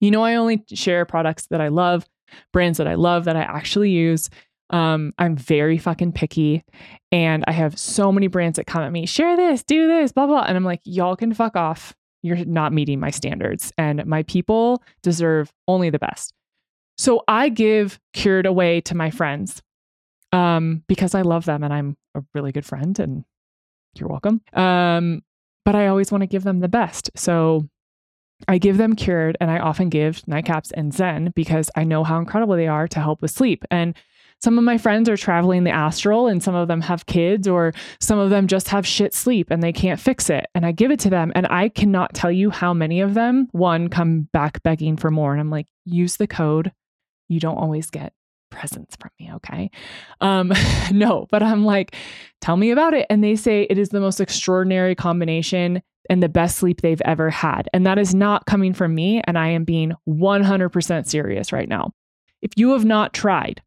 you 0.00 0.10
know, 0.10 0.22
I 0.22 0.34
only 0.34 0.62
share 0.74 1.04
products 1.06 1.46
that 1.46 1.60
I 1.60 1.68
love, 1.68 2.04
brands 2.52 2.78
that 2.78 2.86
I 2.86 2.94
love 2.94 3.24
that 3.24 3.36
I 3.36 3.42
actually 3.42 3.90
use. 3.90 4.30
Um, 4.70 5.12
I'm 5.18 5.36
very 5.36 5.78
fucking 5.78 6.12
picky 6.12 6.64
and 7.12 7.44
I 7.46 7.52
have 7.52 7.78
so 7.78 8.10
many 8.10 8.26
brands 8.26 8.56
that 8.56 8.66
come 8.66 8.82
at 8.82 8.92
me, 8.92 9.06
share 9.06 9.36
this, 9.36 9.62
do 9.62 9.86
this, 9.86 10.12
blah, 10.12 10.26
blah. 10.26 10.44
And 10.46 10.56
I'm 10.56 10.64
like, 10.64 10.80
y'all 10.84 11.16
can 11.16 11.34
fuck 11.34 11.54
off. 11.54 11.94
You're 12.22 12.44
not 12.44 12.72
meeting 12.72 12.98
my 12.98 13.10
standards. 13.10 13.72
And 13.76 14.04
my 14.06 14.22
people 14.22 14.82
deserve 15.02 15.52
only 15.68 15.90
the 15.90 15.98
best. 15.98 16.32
So 16.96 17.22
I 17.28 17.50
give 17.50 18.00
Cured 18.14 18.46
away 18.46 18.80
to 18.82 18.94
my 18.94 19.10
friends 19.10 19.62
um, 20.32 20.82
because 20.88 21.14
I 21.14 21.22
love 21.22 21.44
them 21.44 21.62
and 21.62 21.72
I'm 21.72 21.96
a 22.14 22.22
really 22.34 22.52
good 22.52 22.64
friend 22.64 22.98
and 22.98 23.24
you're 23.96 24.08
welcome. 24.08 24.40
Um, 24.52 25.22
but 25.64 25.74
I 25.74 25.86
always 25.86 26.10
want 26.10 26.22
to 26.22 26.26
give 26.26 26.44
them 26.44 26.60
the 26.60 26.68
best. 26.68 27.10
So 27.16 27.68
I 28.48 28.58
give 28.58 28.76
them 28.76 28.96
cured 28.96 29.36
and 29.40 29.50
I 29.50 29.58
often 29.58 29.88
give 29.88 30.22
nightcaps 30.22 30.70
and 30.74 30.92
Zen 30.92 31.32
because 31.34 31.70
I 31.76 31.84
know 31.84 32.04
how 32.04 32.18
incredible 32.18 32.56
they 32.56 32.66
are 32.66 32.88
to 32.88 33.00
help 33.00 33.22
with 33.22 33.30
sleep. 33.30 33.64
And 33.70 33.94
some 34.42 34.58
of 34.58 34.64
my 34.64 34.76
friends 34.76 35.08
are 35.08 35.16
traveling 35.16 35.64
the 35.64 35.70
astral 35.70 36.26
and 36.26 36.42
some 36.42 36.54
of 36.54 36.68
them 36.68 36.82
have 36.82 37.06
kids 37.06 37.48
or 37.48 37.72
some 38.00 38.18
of 38.18 38.30
them 38.30 38.46
just 38.46 38.68
have 38.68 38.86
shit 38.86 39.14
sleep 39.14 39.50
and 39.50 39.62
they 39.62 39.72
can't 39.72 40.00
fix 40.00 40.28
it. 40.28 40.46
And 40.54 40.66
I 40.66 40.72
give 40.72 40.90
it 40.90 41.00
to 41.00 41.10
them 41.10 41.32
and 41.34 41.46
I 41.46 41.68
cannot 41.70 42.12
tell 42.12 42.30
you 42.30 42.50
how 42.50 42.74
many 42.74 43.00
of 43.00 43.14
them, 43.14 43.48
one, 43.52 43.88
come 43.88 44.28
back 44.32 44.62
begging 44.62 44.96
for 44.96 45.10
more. 45.10 45.32
And 45.32 45.40
I'm 45.40 45.50
like, 45.50 45.68
use 45.84 46.16
the 46.16 46.26
code. 46.26 46.72
You 47.28 47.40
don't 47.40 47.56
always 47.56 47.88
get 47.88 48.12
presents 48.50 48.96
from 48.96 49.10
me. 49.18 49.30
Okay. 49.34 49.70
Um, 50.20 50.52
no, 50.92 51.26
but 51.30 51.42
I'm 51.42 51.64
like, 51.64 51.96
tell 52.40 52.56
me 52.56 52.70
about 52.70 52.92
it. 52.92 53.06
And 53.08 53.24
they 53.24 53.36
say 53.36 53.62
it 53.62 53.78
is 53.78 53.88
the 53.88 54.00
most 54.00 54.20
extraordinary 54.20 54.94
combination 54.94 55.82
and 56.10 56.22
the 56.22 56.28
best 56.28 56.56
sleep 56.58 56.80
they've 56.80 57.00
ever 57.04 57.30
had. 57.30 57.68
And 57.72 57.86
that 57.86 57.98
is 57.98 58.14
not 58.14 58.46
coming 58.46 58.74
from 58.74 58.94
me. 58.94 59.22
And 59.24 59.38
I 59.38 59.48
am 59.48 59.64
being 59.64 59.92
100% 60.08 61.06
serious 61.06 61.52
right 61.52 61.68
now. 61.68 61.92
If 62.42 62.52
you 62.56 62.72
have 62.72 62.84
not 62.84 63.14
tried 63.14 63.62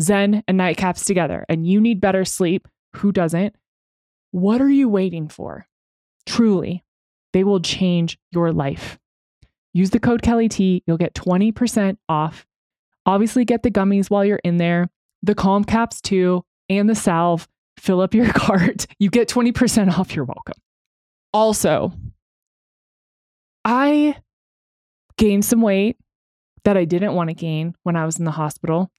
Zen 0.00 0.42
and 0.48 0.58
nightcaps 0.58 1.04
together 1.04 1.44
and 1.48 1.66
you 1.66 1.80
need 1.80 2.00
better 2.00 2.24
sleep, 2.24 2.68
who 2.96 3.12
doesn't? 3.12 3.54
What 4.30 4.60
are 4.60 4.70
you 4.70 4.88
waiting 4.88 5.28
for? 5.28 5.66
Truly, 6.26 6.84
they 7.32 7.44
will 7.44 7.60
change 7.60 8.18
your 8.32 8.52
life. 8.52 8.98
Use 9.72 9.90
the 9.90 10.00
code 10.00 10.22
Kelli 10.22 10.48
T. 10.48 10.82
You'll 10.86 10.96
get 10.96 11.14
20% 11.14 11.98
off. 12.08 12.46
Obviously, 13.06 13.44
get 13.44 13.62
the 13.62 13.70
gummies 13.70 14.08
while 14.08 14.24
you're 14.24 14.40
in 14.44 14.56
there, 14.56 14.88
the 15.22 15.34
calm 15.34 15.64
caps 15.64 16.00
too, 16.00 16.44
and 16.68 16.88
the 16.88 16.94
salve. 16.94 17.46
Fill 17.78 18.00
up 18.00 18.14
your 18.14 18.28
cart. 18.32 18.86
You 18.98 19.10
get 19.10 19.28
20% 19.28 19.98
off. 19.98 20.14
You're 20.14 20.24
welcome. 20.24 20.54
Also, 21.34 21.92
I 23.64 24.16
gained 25.18 25.44
some 25.44 25.60
weight 25.60 25.98
that 26.64 26.76
I 26.76 26.84
didn't 26.84 27.14
want 27.14 27.28
to 27.28 27.34
gain 27.34 27.74
when 27.82 27.96
I 27.96 28.06
was 28.06 28.18
in 28.18 28.24
the 28.24 28.30
hospital 28.30 28.90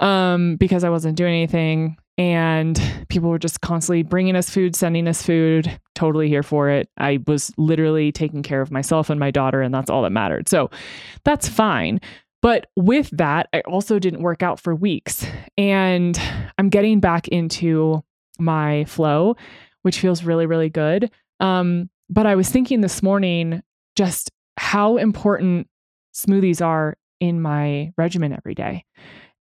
um, 0.00 0.56
because 0.56 0.84
I 0.84 0.90
wasn't 0.90 1.16
doing 1.16 1.34
anything. 1.34 1.96
And 2.18 2.78
people 3.08 3.30
were 3.30 3.38
just 3.38 3.62
constantly 3.62 4.02
bringing 4.02 4.36
us 4.36 4.50
food, 4.50 4.76
sending 4.76 5.08
us 5.08 5.22
food. 5.22 5.80
Totally 5.94 6.28
here 6.28 6.42
for 6.42 6.68
it. 6.68 6.88
I 6.98 7.20
was 7.26 7.52
literally 7.56 8.12
taking 8.12 8.42
care 8.42 8.60
of 8.60 8.70
myself 8.70 9.08
and 9.08 9.18
my 9.18 9.30
daughter, 9.30 9.62
and 9.62 9.72
that's 9.72 9.88
all 9.88 10.02
that 10.02 10.10
mattered. 10.10 10.48
So 10.48 10.68
that's 11.24 11.48
fine. 11.48 12.00
But 12.42 12.66
with 12.76 13.08
that, 13.16 13.48
I 13.54 13.60
also 13.60 13.98
didn't 13.98 14.22
work 14.22 14.42
out 14.42 14.60
for 14.60 14.74
weeks. 14.74 15.24
And 15.56 16.20
I'm 16.58 16.68
getting 16.68 17.00
back 17.00 17.28
into 17.28 18.02
my 18.38 18.84
flow, 18.84 19.36
which 19.82 20.00
feels 20.00 20.24
really, 20.24 20.44
really 20.44 20.68
good. 20.68 21.10
Um, 21.42 21.90
but 22.08 22.24
I 22.24 22.36
was 22.36 22.48
thinking 22.48 22.80
this 22.80 23.02
morning 23.02 23.62
just 23.96 24.30
how 24.56 24.96
important 24.96 25.68
smoothies 26.14 26.64
are 26.64 26.96
in 27.20 27.42
my 27.42 27.92
regimen 27.98 28.32
every 28.32 28.54
day. 28.54 28.84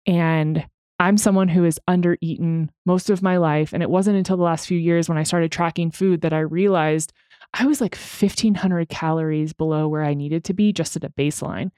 And 0.06 0.66
I'm 1.00 1.18
someone 1.18 1.48
who 1.48 1.64
has 1.64 1.80
under 1.88 2.18
eaten 2.22 2.72
most 2.86 3.10
of 3.10 3.22
my 3.22 3.38
life. 3.38 3.74
And 3.74 3.82
it 3.82 3.90
wasn't 3.90 4.18
until 4.18 4.38
the 4.38 4.44
last 4.44 4.68
few 4.68 4.78
years 4.78 5.10
when 5.10 5.18
I 5.18 5.24
started 5.24 5.52
tracking 5.52 5.92
food 5.92 6.22
that 6.22 6.34
I 6.34 6.40
realized 6.40 7.14
I 7.54 7.66
was 7.66 7.82
like 7.82 7.96
1500 7.96 8.88
calories 8.88 9.52
below 9.52 9.88
where 9.88 10.04
I 10.04 10.14
needed 10.14 10.44
to 10.46 10.54
be 10.54 10.72
just 10.72 10.96
at 10.96 11.04
a 11.04 11.10
baseline. 11.10 11.72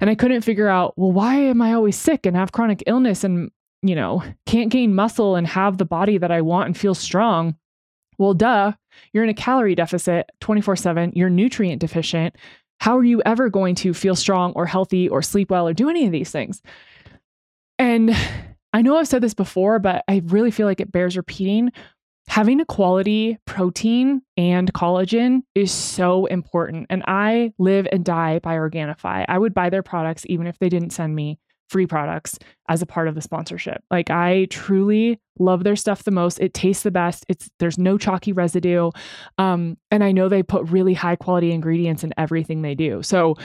And 0.00 0.10
I 0.10 0.14
couldn't 0.14 0.42
figure 0.42 0.68
out, 0.68 0.94
well, 0.96 1.12
why 1.12 1.36
am 1.36 1.62
I 1.62 1.72
always 1.72 1.96
sick 1.96 2.26
and 2.26 2.36
have 2.36 2.52
chronic 2.52 2.82
illness 2.86 3.24
and, 3.24 3.50
you 3.82 3.94
know, 3.94 4.22
can't 4.46 4.70
gain 4.70 4.94
muscle 4.94 5.36
and 5.36 5.46
have 5.46 5.78
the 5.78 5.84
body 5.84 6.18
that 6.18 6.30
I 6.30 6.42
want 6.42 6.66
and 6.66 6.76
feel 6.76 6.94
strong? 6.94 7.56
Well, 8.18 8.34
duh, 8.34 8.72
you're 9.12 9.24
in 9.24 9.30
a 9.30 9.34
calorie 9.34 9.74
deficit 9.74 10.30
24 10.40 10.76
7, 10.76 11.12
you're 11.14 11.30
nutrient 11.30 11.80
deficient. 11.80 12.36
How 12.80 12.96
are 12.98 13.04
you 13.04 13.22
ever 13.24 13.48
going 13.48 13.74
to 13.76 13.94
feel 13.94 14.14
strong 14.14 14.52
or 14.54 14.66
healthy 14.66 15.08
or 15.08 15.22
sleep 15.22 15.50
well 15.50 15.66
or 15.66 15.72
do 15.72 15.88
any 15.88 16.06
of 16.06 16.12
these 16.12 16.30
things? 16.30 16.62
And 17.78 18.14
I 18.72 18.82
know 18.82 18.96
I've 18.96 19.08
said 19.08 19.22
this 19.22 19.34
before, 19.34 19.78
but 19.78 20.04
I 20.08 20.22
really 20.26 20.50
feel 20.50 20.66
like 20.66 20.80
it 20.80 20.92
bears 20.92 21.16
repeating. 21.16 21.72
Having 22.28 22.60
a 22.60 22.66
quality 22.66 23.38
protein 23.46 24.20
and 24.36 24.72
collagen 24.74 25.42
is 25.54 25.70
so 25.72 26.26
important. 26.26 26.86
And 26.90 27.02
I 27.06 27.52
live 27.58 27.86
and 27.90 28.04
die 28.04 28.40
by 28.40 28.56
Organifi. 28.56 29.24
I 29.28 29.38
would 29.38 29.54
buy 29.54 29.70
their 29.70 29.82
products 29.82 30.26
even 30.26 30.46
if 30.46 30.58
they 30.58 30.68
didn't 30.68 30.90
send 30.90 31.14
me 31.14 31.38
free 31.68 31.86
products 31.86 32.38
as 32.68 32.82
a 32.82 32.86
part 32.86 33.08
of 33.08 33.14
the 33.14 33.22
sponsorship. 33.22 33.82
Like 33.90 34.10
I 34.10 34.46
truly 34.50 35.20
love 35.38 35.64
their 35.64 35.76
stuff 35.76 36.04
the 36.04 36.10
most. 36.10 36.38
It 36.40 36.54
tastes 36.54 36.82
the 36.82 36.90
best. 36.90 37.24
It's 37.28 37.50
there's 37.58 37.78
no 37.78 37.98
chalky 37.98 38.32
residue. 38.32 38.90
Um, 39.38 39.76
and 39.90 40.02
I 40.02 40.12
know 40.12 40.28
they 40.28 40.42
put 40.42 40.68
really 40.68 40.94
high 40.94 41.16
quality 41.16 41.52
ingredients 41.52 42.04
in 42.04 42.12
everything 42.16 42.62
they 42.62 42.74
do. 42.74 43.02
So 43.02 43.36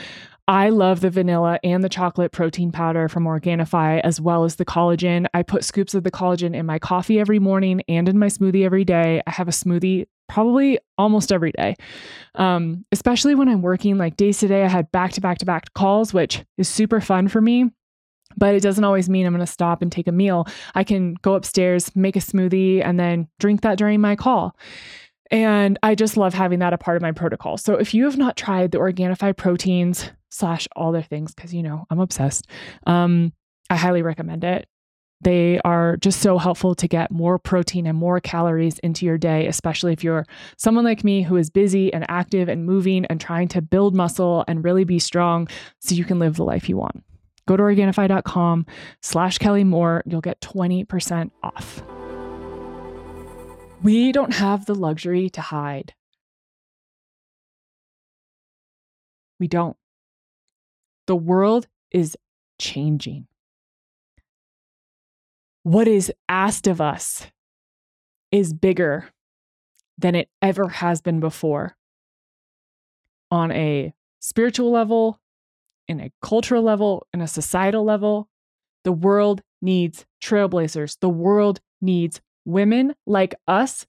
I 0.48 0.70
love 0.70 1.00
the 1.00 1.10
vanilla 1.10 1.60
and 1.62 1.84
the 1.84 1.88
chocolate 1.88 2.32
protein 2.32 2.72
powder 2.72 3.08
from 3.08 3.24
Organifi, 3.24 4.00
as 4.00 4.20
well 4.20 4.44
as 4.44 4.56
the 4.56 4.64
collagen. 4.64 5.26
I 5.32 5.42
put 5.42 5.64
scoops 5.64 5.94
of 5.94 6.02
the 6.02 6.10
collagen 6.10 6.54
in 6.54 6.66
my 6.66 6.78
coffee 6.80 7.20
every 7.20 7.38
morning 7.38 7.82
and 7.88 8.08
in 8.08 8.18
my 8.18 8.26
smoothie 8.26 8.64
every 8.64 8.84
day. 8.84 9.22
I 9.26 9.30
have 9.30 9.46
a 9.46 9.52
smoothie 9.52 10.06
probably 10.28 10.78
almost 10.98 11.30
every 11.30 11.52
day, 11.52 11.76
um, 12.34 12.84
especially 12.90 13.34
when 13.34 13.48
I'm 13.48 13.62
working 13.62 13.98
like 13.98 14.16
days 14.16 14.38
today. 14.38 14.64
I 14.64 14.68
had 14.68 14.90
back 14.90 15.12
to 15.12 15.20
back 15.20 15.38
to 15.38 15.46
back 15.46 15.72
calls, 15.74 16.12
which 16.12 16.44
is 16.58 16.68
super 16.68 17.00
fun 17.00 17.28
for 17.28 17.40
me. 17.40 17.70
But 18.42 18.56
it 18.56 18.60
doesn't 18.64 18.82
always 18.82 19.08
mean 19.08 19.24
I'm 19.24 19.32
going 19.32 19.46
to 19.46 19.52
stop 19.52 19.82
and 19.82 19.92
take 19.92 20.08
a 20.08 20.12
meal. 20.12 20.48
I 20.74 20.82
can 20.82 21.14
go 21.22 21.34
upstairs, 21.34 21.94
make 21.94 22.16
a 22.16 22.18
smoothie, 22.18 22.84
and 22.84 22.98
then 22.98 23.28
drink 23.38 23.60
that 23.60 23.78
during 23.78 24.00
my 24.00 24.16
call. 24.16 24.56
And 25.30 25.78
I 25.84 25.94
just 25.94 26.16
love 26.16 26.34
having 26.34 26.58
that 26.58 26.72
a 26.72 26.76
part 26.76 26.96
of 26.96 27.02
my 27.02 27.12
protocol. 27.12 27.56
So 27.56 27.74
if 27.74 27.94
you 27.94 28.04
have 28.06 28.18
not 28.18 28.36
tried 28.36 28.72
the 28.72 28.78
Organifi 28.78 29.36
proteins 29.36 30.10
slash 30.32 30.66
all 30.74 30.90
their 30.90 31.04
things, 31.04 31.32
because 31.32 31.54
you 31.54 31.62
know 31.62 31.84
I'm 31.88 32.00
obsessed, 32.00 32.48
um, 32.84 33.32
I 33.70 33.76
highly 33.76 34.02
recommend 34.02 34.42
it. 34.42 34.66
They 35.20 35.60
are 35.60 35.96
just 35.98 36.20
so 36.20 36.36
helpful 36.36 36.74
to 36.74 36.88
get 36.88 37.12
more 37.12 37.38
protein 37.38 37.86
and 37.86 37.96
more 37.96 38.18
calories 38.18 38.80
into 38.80 39.06
your 39.06 39.18
day, 39.18 39.46
especially 39.46 39.92
if 39.92 40.02
you're 40.02 40.26
someone 40.56 40.84
like 40.84 41.04
me 41.04 41.22
who 41.22 41.36
is 41.36 41.48
busy 41.48 41.94
and 41.94 42.04
active 42.08 42.48
and 42.48 42.66
moving 42.66 43.04
and 43.06 43.20
trying 43.20 43.46
to 43.50 43.62
build 43.62 43.94
muscle 43.94 44.44
and 44.48 44.64
really 44.64 44.82
be 44.82 44.98
strong 44.98 45.46
so 45.78 45.94
you 45.94 46.04
can 46.04 46.18
live 46.18 46.34
the 46.34 46.44
life 46.44 46.68
you 46.68 46.76
want. 46.76 47.04
Go 47.46 47.56
to 47.56 47.62
Organifi.com 47.62 48.66
slash 49.00 49.38
Kelli 49.38 49.66
Moore. 49.66 50.02
You'll 50.06 50.20
get 50.20 50.40
20% 50.40 51.30
off. 51.42 51.82
We 53.82 54.12
don't 54.12 54.34
have 54.34 54.66
the 54.66 54.74
luxury 54.74 55.28
to 55.30 55.40
hide. 55.40 55.94
We 59.40 59.48
don't. 59.48 59.76
The 61.08 61.16
world 61.16 61.66
is 61.90 62.16
changing. 62.60 63.26
What 65.64 65.88
is 65.88 66.12
asked 66.28 66.68
of 66.68 66.80
us 66.80 67.26
is 68.30 68.52
bigger 68.52 69.10
than 69.98 70.14
it 70.14 70.28
ever 70.40 70.68
has 70.68 71.00
been 71.00 71.18
before 71.18 71.76
on 73.30 73.50
a 73.50 73.92
spiritual 74.20 74.70
level, 74.70 75.18
in 75.92 76.00
a 76.00 76.10
cultural 76.22 76.62
level, 76.62 77.06
in 77.12 77.20
a 77.20 77.28
societal 77.28 77.84
level. 77.84 78.28
The 78.82 78.92
world 78.92 79.42
needs 79.60 80.04
trailblazers. 80.24 80.96
The 81.00 81.08
world 81.08 81.60
needs 81.80 82.20
women 82.44 82.94
like 83.06 83.34
us 83.46 83.86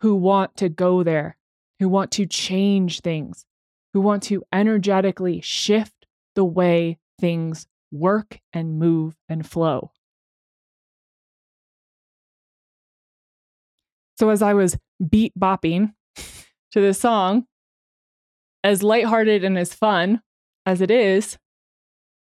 who 0.00 0.14
want 0.14 0.56
to 0.56 0.68
go 0.68 1.02
there, 1.02 1.38
who 1.78 1.88
want 1.88 2.10
to 2.12 2.26
change 2.26 3.00
things, 3.00 3.46
who 3.94 4.00
want 4.00 4.24
to 4.24 4.42
energetically 4.52 5.40
shift 5.40 6.06
the 6.34 6.44
way 6.44 6.98
things 7.18 7.66
work 7.90 8.40
and 8.52 8.78
move 8.78 9.16
and 9.28 9.46
flow. 9.46 9.92
So, 14.18 14.30
as 14.30 14.42
I 14.42 14.54
was 14.54 14.76
beat 15.08 15.32
bopping 15.38 15.94
to 16.16 16.80
this 16.80 16.98
song, 16.98 17.46
as 18.64 18.82
lighthearted 18.82 19.44
and 19.44 19.56
as 19.56 19.72
fun 19.72 20.20
as 20.66 20.80
it 20.80 20.90
is, 20.90 21.38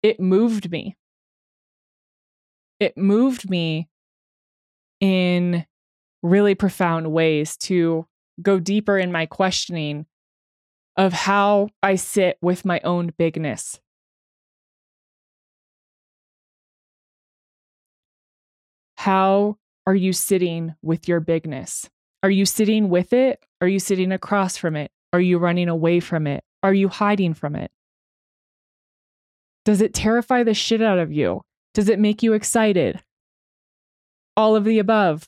it 0.03 0.19
moved 0.19 0.71
me. 0.71 0.97
It 2.79 2.97
moved 2.97 3.49
me 3.49 3.87
in 4.99 5.65
really 6.23 6.55
profound 6.55 7.11
ways 7.11 7.55
to 7.57 8.07
go 8.41 8.59
deeper 8.59 8.97
in 8.97 9.11
my 9.11 9.27
questioning 9.27 10.07
of 10.97 11.13
how 11.13 11.69
I 11.83 11.95
sit 11.95 12.37
with 12.41 12.65
my 12.65 12.81
own 12.83 13.13
bigness. 13.17 13.79
How 18.97 19.57
are 19.87 19.95
you 19.95 20.13
sitting 20.13 20.75
with 20.81 21.07
your 21.07 21.19
bigness? 21.19 21.89
Are 22.23 22.29
you 22.29 22.45
sitting 22.45 22.89
with 22.89 23.13
it? 23.13 23.43
Are 23.61 23.67
you 23.67 23.79
sitting 23.79 24.11
across 24.11 24.57
from 24.57 24.75
it? 24.75 24.91
Are 25.13 25.21
you 25.21 25.39
running 25.39 25.69
away 25.69 25.99
from 25.99 26.27
it? 26.27 26.43
Are 26.61 26.73
you 26.73 26.87
hiding 26.87 27.33
from 27.33 27.55
it? 27.55 27.71
Does 29.63 29.81
it 29.81 29.93
terrify 29.93 30.43
the 30.43 30.53
shit 30.53 30.81
out 30.81 30.97
of 30.97 31.11
you? 31.11 31.41
Does 31.73 31.89
it 31.89 31.99
make 31.99 32.23
you 32.23 32.33
excited? 32.33 33.01
All 34.35 34.55
of 34.55 34.63
the 34.63 34.79
above. 34.79 35.27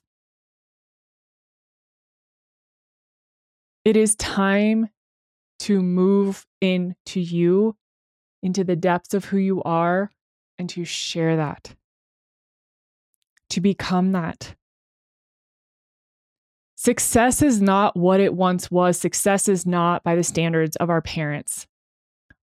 It 3.85 3.97
is 3.97 4.15
time 4.15 4.89
to 5.59 5.81
move 5.81 6.45
into 6.61 7.19
you, 7.19 7.75
into 8.41 8.63
the 8.63 8.75
depths 8.75 9.13
of 9.13 9.25
who 9.25 9.37
you 9.37 9.61
are, 9.63 10.09
and 10.57 10.69
to 10.69 10.85
share 10.85 11.35
that, 11.35 11.75
to 13.49 13.61
become 13.61 14.13
that. 14.13 14.55
Success 16.75 17.41
is 17.41 17.61
not 17.61 17.95
what 17.95 18.19
it 18.19 18.33
once 18.33 18.69
was. 18.69 18.99
Success 18.99 19.47
is 19.47 19.65
not 19.65 20.03
by 20.03 20.15
the 20.15 20.23
standards 20.23 20.75
of 20.77 20.89
our 20.89 21.01
parents. 21.01 21.65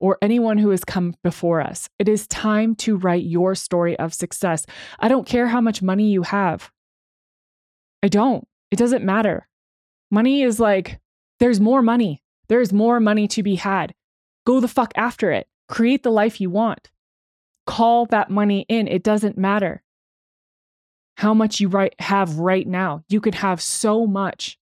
Or 0.00 0.18
anyone 0.22 0.58
who 0.58 0.70
has 0.70 0.84
come 0.84 1.14
before 1.22 1.60
us. 1.60 1.88
It 1.98 2.08
is 2.08 2.26
time 2.26 2.74
to 2.76 2.96
write 2.96 3.24
your 3.24 3.54
story 3.54 3.98
of 3.98 4.14
success. 4.14 4.66
I 4.98 5.08
don't 5.08 5.26
care 5.26 5.48
how 5.48 5.60
much 5.60 5.82
money 5.82 6.10
you 6.10 6.22
have. 6.22 6.70
I 8.02 8.08
don't. 8.08 8.46
It 8.70 8.76
doesn't 8.76 9.04
matter. 9.04 9.46
Money 10.10 10.42
is 10.42 10.58
like, 10.58 11.00
there's 11.38 11.60
more 11.60 11.82
money. 11.82 12.22
There's 12.48 12.72
more 12.72 12.98
money 12.98 13.28
to 13.28 13.42
be 13.42 13.56
had. 13.56 13.94
Go 14.46 14.60
the 14.60 14.68
fuck 14.68 14.92
after 14.96 15.30
it. 15.30 15.46
Create 15.68 16.02
the 16.02 16.10
life 16.10 16.40
you 16.40 16.50
want. 16.50 16.90
Call 17.66 18.06
that 18.06 18.30
money 18.30 18.64
in. 18.68 18.88
It 18.88 19.02
doesn't 19.02 19.38
matter 19.38 19.82
how 21.16 21.34
much 21.34 21.60
you 21.60 21.68
right, 21.68 21.94
have 21.98 22.38
right 22.38 22.66
now. 22.66 23.04
You 23.08 23.20
could 23.20 23.36
have 23.36 23.60
so 23.60 24.06
much. 24.06 24.58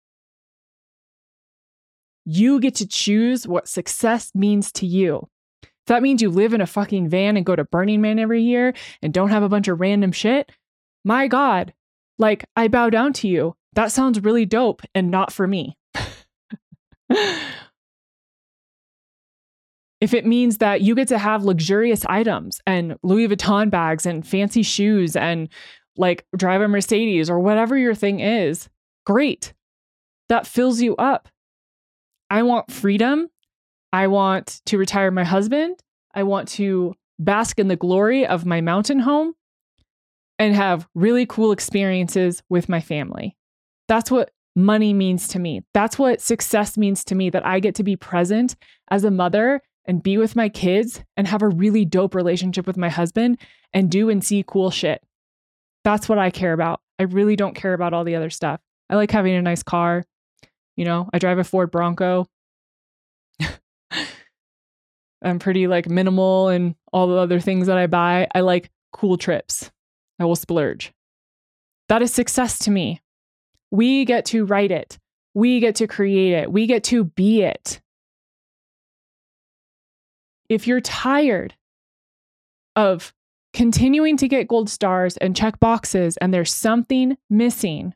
You 2.26 2.60
get 2.60 2.76
to 2.76 2.88
choose 2.88 3.48
what 3.48 3.68
success 3.68 4.32
means 4.34 4.72
to 4.74 4.86
you. 4.86 5.28
If 5.64 5.88
that 5.88 6.04
means 6.04 6.22
you 6.22 6.30
live 6.30 6.54
in 6.54 6.62
a 6.62 6.66
fucking 6.66 7.10
van 7.10 7.36
and 7.36 7.46
go 7.46 7.56
to 7.56 7.66
Burning 7.66 8.00
Man 8.00 8.18
every 8.18 8.42
year 8.42 8.74
and 9.02 9.14
don't 9.14 9.30
have 9.30 9.44
a 9.44 9.50
bunch 9.50 9.68
of 9.68 9.82
random 9.82 10.14
shit, 10.14 10.50
my 11.04 11.28
God, 11.28 11.74
like 12.18 12.46
I 12.56 12.70
bow 12.70 12.90
down 12.90 13.12
to 13.14 13.28
you. 13.28 13.56
That 13.74 13.92
sounds 13.92 14.24
really 14.24 14.46
dope 14.46 14.82
and 14.96 15.12
not 15.12 15.34
for 15.34 15.46
me. 15.48 15.78
if 20.00 20.14
it 20.14 20.26
means 20.26 20.60
that 20.60 20.82
you 20.82 20.96
get 20.96 21.10
to 21.10 21.18
have 21.18 21.44
luxurious 21.44 22.06
items 22.06 22.62
and 22.66 22.96
Louis 23.04 23.28
Vuitton 23.28 23.70
bags 23.70 24.06
and 24.06 24.26
fancy 24.26 24.64
shoes 24.64 25.16
and 25.16 25.50
like 25.98 26.26
drive 26.36 26.62
a 26.62 26.68
Mercedes 26.68 27.30
or 27.30 27.40
whatever 27.40 27.78
your 27.78 27.96
thing 27.96 28.20
is, 28.20 28.70
great. 29.06 29.54
That 30.30 30.48
fills 30.48 30.82
you 30.82 30.96
up. 30.96 31.28
I 32.34 32.42
want 32.42 32.72
freedom. 32.72 33.28
I 33.92 34.08
want 34.08 34.62
to 34.66 34.80
retire 34.80 35.12
my 35.12 35.24
husband. 35.24 35.80
I 36.16 36.24
want 36.24 36.48
to 36.50 36.96
bask 37.20 37.60
in 37.60 37.68
the 37.68 37.76
glory 37.76 38.26
of 38.26 38.44
my 38.44 38.60
mountain 38.60 38.98
home 38.98 39.36
and 40.40 40.56
have 40.56 40.88
really 40.96 41.28
cool 41.28 41.52
experiences 41.52 42.42
with 42.50 42.70
my 42.70 42.82
family. 42.82 43.38
That's 43.88 44.10
what 44.10 44.32
money 44.56 44.96
means 44.96 45.28
to 45.28 45.38
me. 45.38 45.62
That's 45.76 46.00
what 46.00 46.22
success 46.22 46.76
means 46.76 47.04
to 47.04 47.14
me 47.14 47.30
that 47.30 47.46
I 47.46 47.60
get 47.60 47.76
to 47.76 47.84
be 47.84 47.96
present 47.96 48.56
as 48.90 49.04
a 49.04 49.12
mother 49.12 49.62
and 49.86 50.02
be 50.02 50.18
with 50.18 50.36
my 50.36 50.50
kids 50.50 51.04
and 51.16 51.28
have 51.28 51.44
a 51.44 51.50
really 51.50 51.86
dope 51.86 52.16
relationship 52.16 52.66
with 52.66 52.78
my 52.78 52.90
husband 52.90 53.38
and 53.74 53.92
do 53.92 54.10
and 54.10 54.26
see 54.26 54.44
cool 54.48 54.72
shit. 54.72 55.04
That's 55.84 56.10
what 56.10 56.18
I 56.18 56.32
care 56.32 56.54
about. 56.54 56.82
I 56.98 57.04
really 57.04 57.36
don't 57.36 57.54
care 57.54 57.76
about 57.76 57.94
all 57.94 58.04
the 58.04 58.16
other 58.16 58.32
stuff. 58.32 58.60
I 58.90 58.96
like 58.96 59.12
having 59.12 59.36
a 59.36 59.42
nice 59.44 59.62
car. 59.62 60.04
You 60.76 60.86
know, 60.86 61.10
I 61.14 61.20
drive 61.20 61.40
a 61.40 61.44
Ford 61.44 61.72
Bronco. 61.72 62.28
I'm 65.22 65.40
pretty 65.40 65.68
like 65.68 65.88
minimal 65.90 66.50
and 66.50 66.76
all 66.92 67.08
the 67.08 67.16
other 67.16 67.40
things 67.40 67.68
that 67.68 67.78
I 67.78 67.88
buy. 67.88 68.28
I 68.34 68.42
like 68.42 68.72
cool 68.92 69.18
trips. 69.18 69.72
I 70.20 70.26
will 70.26 70.36
splurge. 70.36 70.94
That 71.90 72.02
is 72.02 72.14
success 72.14 72.60
to 72.60 72.72
me. 72.72 73.02
We 73.72 74.06
get 74.06 74.26
to 74.26 74.46
write 74.46 74.72
it. 74.72 75.00
We 75.34 75.60
get 75.60 75.76
to 75.76 75.88
create 75.88 76.34
it. 76.34 76.52
We 76.52 76.68
get 76.68 76.84
to 76.86 77.06
be 77.06 77.42
it. 77.42 77.82
If 80.50 80.68
you're 80.68 80.82
tired 80.82 81.56
of 82.76 83.14
continuing 83.54 84.18
to 84.18 84.28
get 84.28 84.48
gold 84.48 84.70
stars 84.70 85.18
and 85.18 85.36
check 85.36 85.60
boxes 85.60 86.18
and 86.18 86.34
there's 86.34 86.54
something 86.54 87.18
missing, 87.30 87.94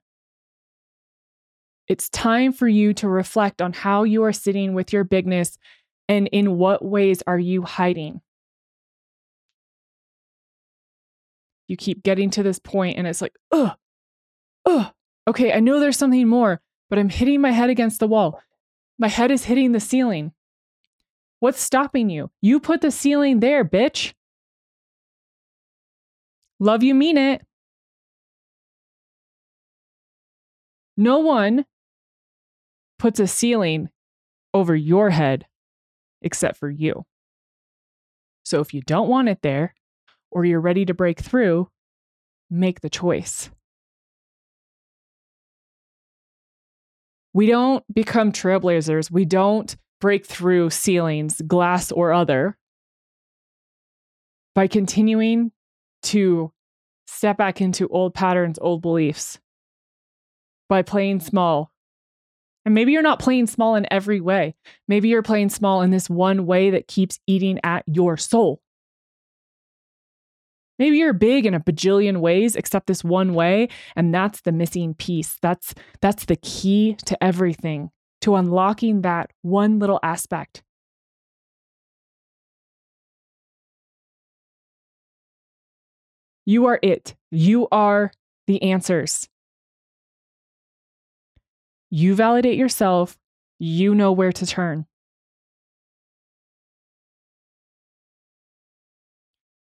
it's 1.88 2.10
time 2.10 2.52
for 2.52 2.68
you 2.68 2.94
to 2.96 3.08
reflect 3.08 3.62
on 3.62 3.74
how 3.74 4.04
you 4.04 4.24
are 4.24 4.34
sitting 4.34 4.74
with 4.74 4.92
your 4.92 5.04
bigness 5.04 5.58
and 6.10 6.28
in 6.32 6.58
what 6.58 6.84
ways 6.84 7.24
are 7.26 7.40
you 7.40 7.62
hiding. 7.62 8.22
You 11.68 11.78
keep 11.78 12.04
getting 12.04 12.30
to 12.32 12.44
this 12.44 12.60
point 12.60 12.98
and 12.98 13.08
it's 13.08 13.22
like, 13.22 13.36
ugh, 13.52 13.72
ugh, 14.66 14.92
okay, 15.28 15.54
I 15.54 15.60
know 15.60 15.80
there's 15.80 15.98
something 15.98 16.28
more, 16.28 16.62
but 16.90 17.00
I'm 17.00 17.10
hitting 17.10 17.42
my 17.42 17.52
head 17.52 17.70
against 17.70 18.00
the 18.00 18.08
wall. 18.08 18.42
My 18.98 19.08
head 19.08 19.32
is 19.32 19.46
hitting 19.46 19.72
the 19.72 19.80
ceiling. 19.80 20.32
What's 21.40 21.62
stopping 21.62 22.10
you? 22.10 22.32
You 22.42 22.60
put 22.60 22.82
the 22.82 22.92
ceiling 22.92 23.40
there, 23.40 23.64
bitch. 23.64 24.14
Love 26.60 26.84
you, 26.84 26.96
mean 26.96 27.18
it. 27.18 27.46
No 30.96 31.20
one 31.20 31.66
puts 33.00 33.20
a 33.20 33.28
ceiling 33.28 33.90
over 34.54 34.76
your 34.76 35.10
head 35.10 35.46
except 36.22 36.58
for 36.58 36.70
you. 36.70 37.06
So 38.44 38.60
if 38.60 38.74
you 38.74 38.82
don't 38.82 39.10
want 39.10 39.30
it 39.30 39.42
there 39.42 39.74
or 40.32 40.46
you're 40.46 40.62
ready 40.62 40.86
to 40.86 40.94
break 40.94 41.20
through, 41.20 41.70
make 42.50 42.82
the 42.82 42.90
choice. 42.90 43.50
We 47.34 47.46
don't 47.46 47.84
become 47.94 48.32
trailblazers. 48.32 49.12
We 49.12 49.26
don't 49.26 49.76
break 50.00 50.26
through 50.26 50.70
ceilings, 50.72 51.42
glass 51.46 51.92
or 51.92 52.12
other, 52.14 52.58
by 54.56 54.68
continuing 54.68 55.52
to 56.04 56.52
step 57.06 57.38
back 57.38 57.62
into 57.62 57.88
old 57.90 58.14
patterns, 58.14 58.58
old 58.60 58.82
beliefs 58.82 59.40
by 60.68 60.82
playing 60.82 61.20
small. 61.20 61.72
And 62.68 62.74
maybe 62.74 62.92
you're 62.92 63.02
not 63.02 63.20
playing 63.20 63.48
small 63.48 63.76
in 63.76 63.88
every 63.90 64.20
way. 64.20 64.54
Maybe 64.90 65.08
you're 65.08 65.24
playing 65.24 65.48
small 65.48 65.82
in 65.82 65.92
this 65.92 66.10
one 66.10 66.46
way 66.46 66.70
that 66.72 66.90
keeps 66.90 67.18
eating 67.26 67.62
at 67.64 67.86
your 67.88 68.18
soul. 68.18 68.62
Maybe 70.78 70.98
you're 70.98 71.14
big 71.14 71.46
in 71.46 71.54
a 71.54 71.62
bajillion 71.62 72.18
ways 72.18 72.58
except 72.58 72.88
this 72.88 73.06
one 73.06 73.34
way, 73.34 73.70
and 73.96 74.14
that's 74.14 74.42
the 74.42 74.52
missing 74.52 74.96
piece. 74.96 75.38
That's 75.42 75.74
that's 76.02 76.26
the 76.26 76.36
key 76.36 76.98
to 77.06 77.24
everything, 77.24 77.90
to 78.20 78.36
unlocking 78.36 79.04
that 79.04 79.32
one 79.44 79.80
little 79.80 80.02
aspect. 80.04 80.62
You 86.46 86.66
are 86.66 86.80
it. 86.84 87.16
You 87.32 87.70
are 87.72 88.12
the 88.46 88.62
answers. 88.62 89.30
You 91.90 92.16
validate 92.16 92.58
yourself. 92.58 93.18
You 93.60 93.96
know 93.96 94.12
where 94.12 94.32
to 94.34 94.46
turn. 94.46 94.86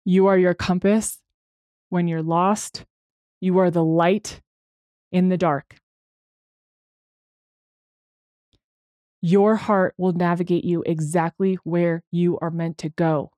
You 0.05 0.27
are 0.27 0.39
your 0.39 0.55
compass 0.55 1.19
when 1.89 2.09
you're 2.09 2.23
lost. 2.23 2.85
You 3.41 3.59
are 3.59 3.71
the 3.71 3.85
light 3.85 4.41
in 5.11 5.29
the 5.29 5.37
dark. 5.37 5.77
Your 9.21 9.57
heart 9.57 9.95
will 9.97 10.13
navigate 10.13 10.65
you 10.65 10.83
exactly 10.85 11.59
where 11.65 12.03
you 12.11 12.39
are 12.41 12.51
meant 12.51 12.79
to 12.79 12.91
go. 12.91 13.31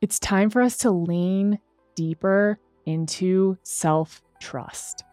It's 0.00 0.18
time 0.18 0.50
for 0.50 0.62
us 0.62 0.78
to 0.78 0.90
lean 0.90 1.60
deeper 1.94 2.58
into 2.86 3.56
self 3.62 4.22
trust. 4.40 5.04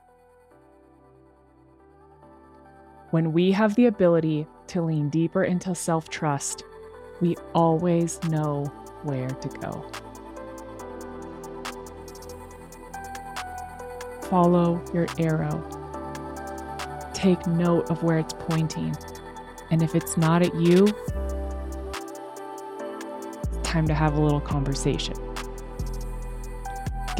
When 3.11 3.33
we 3.33 3.51
have 3.51 3.75
the 3.75 3.87
ability 3.87 4.47
to 4.67 4.81
lean 4.81 5.09
deeper 5.09 5.43
into 5.43 5.73
self 5.73 6.09
trust, 6.09 6.63
we 7.21 7.35
always 7.53 8.21
know 8.25 8.65
where 9.03 9.27
to 9.27 9.49
go. 9.59 9.91
Follow 14.29 14.81
your 14.93 15.07
arrow. 15.17 15.65
Take 17.13 17.45
note 17.47 17.89
of 17.89 18.03
where 18.03 18.19
it's 18.19 18.33
pointing. 18.33 18.95
And 19.71 19.81
if 19.81 19.95
it's 19.95 20.17
not 20.17 20.41
at 20.41 20.53
you, 20.55 20.87
time 23.63 23.87
to 23.87 23.93
have 23.93 24.15
a 24.17 24.21
little 24.21 24.41
conversation. 24.41 25.28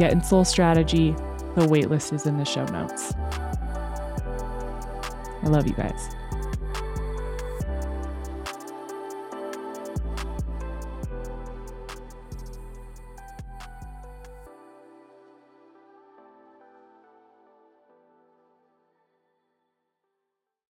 Get 0.00 0.12
in 0.12 0.22
Soul 0.22 0.46
Strategy. 0.46 1.10
The 1.56 1.66
waitlist 1.66 2.14
is 2.14 2.24
in 2.24 2.38
the 2.38 2.44
show 2.46 2.64
notes. 2.64 3.12
I 5.42 5.46
love 5.46 5.66
you 5.66 5.74
guys. 5.74 6.09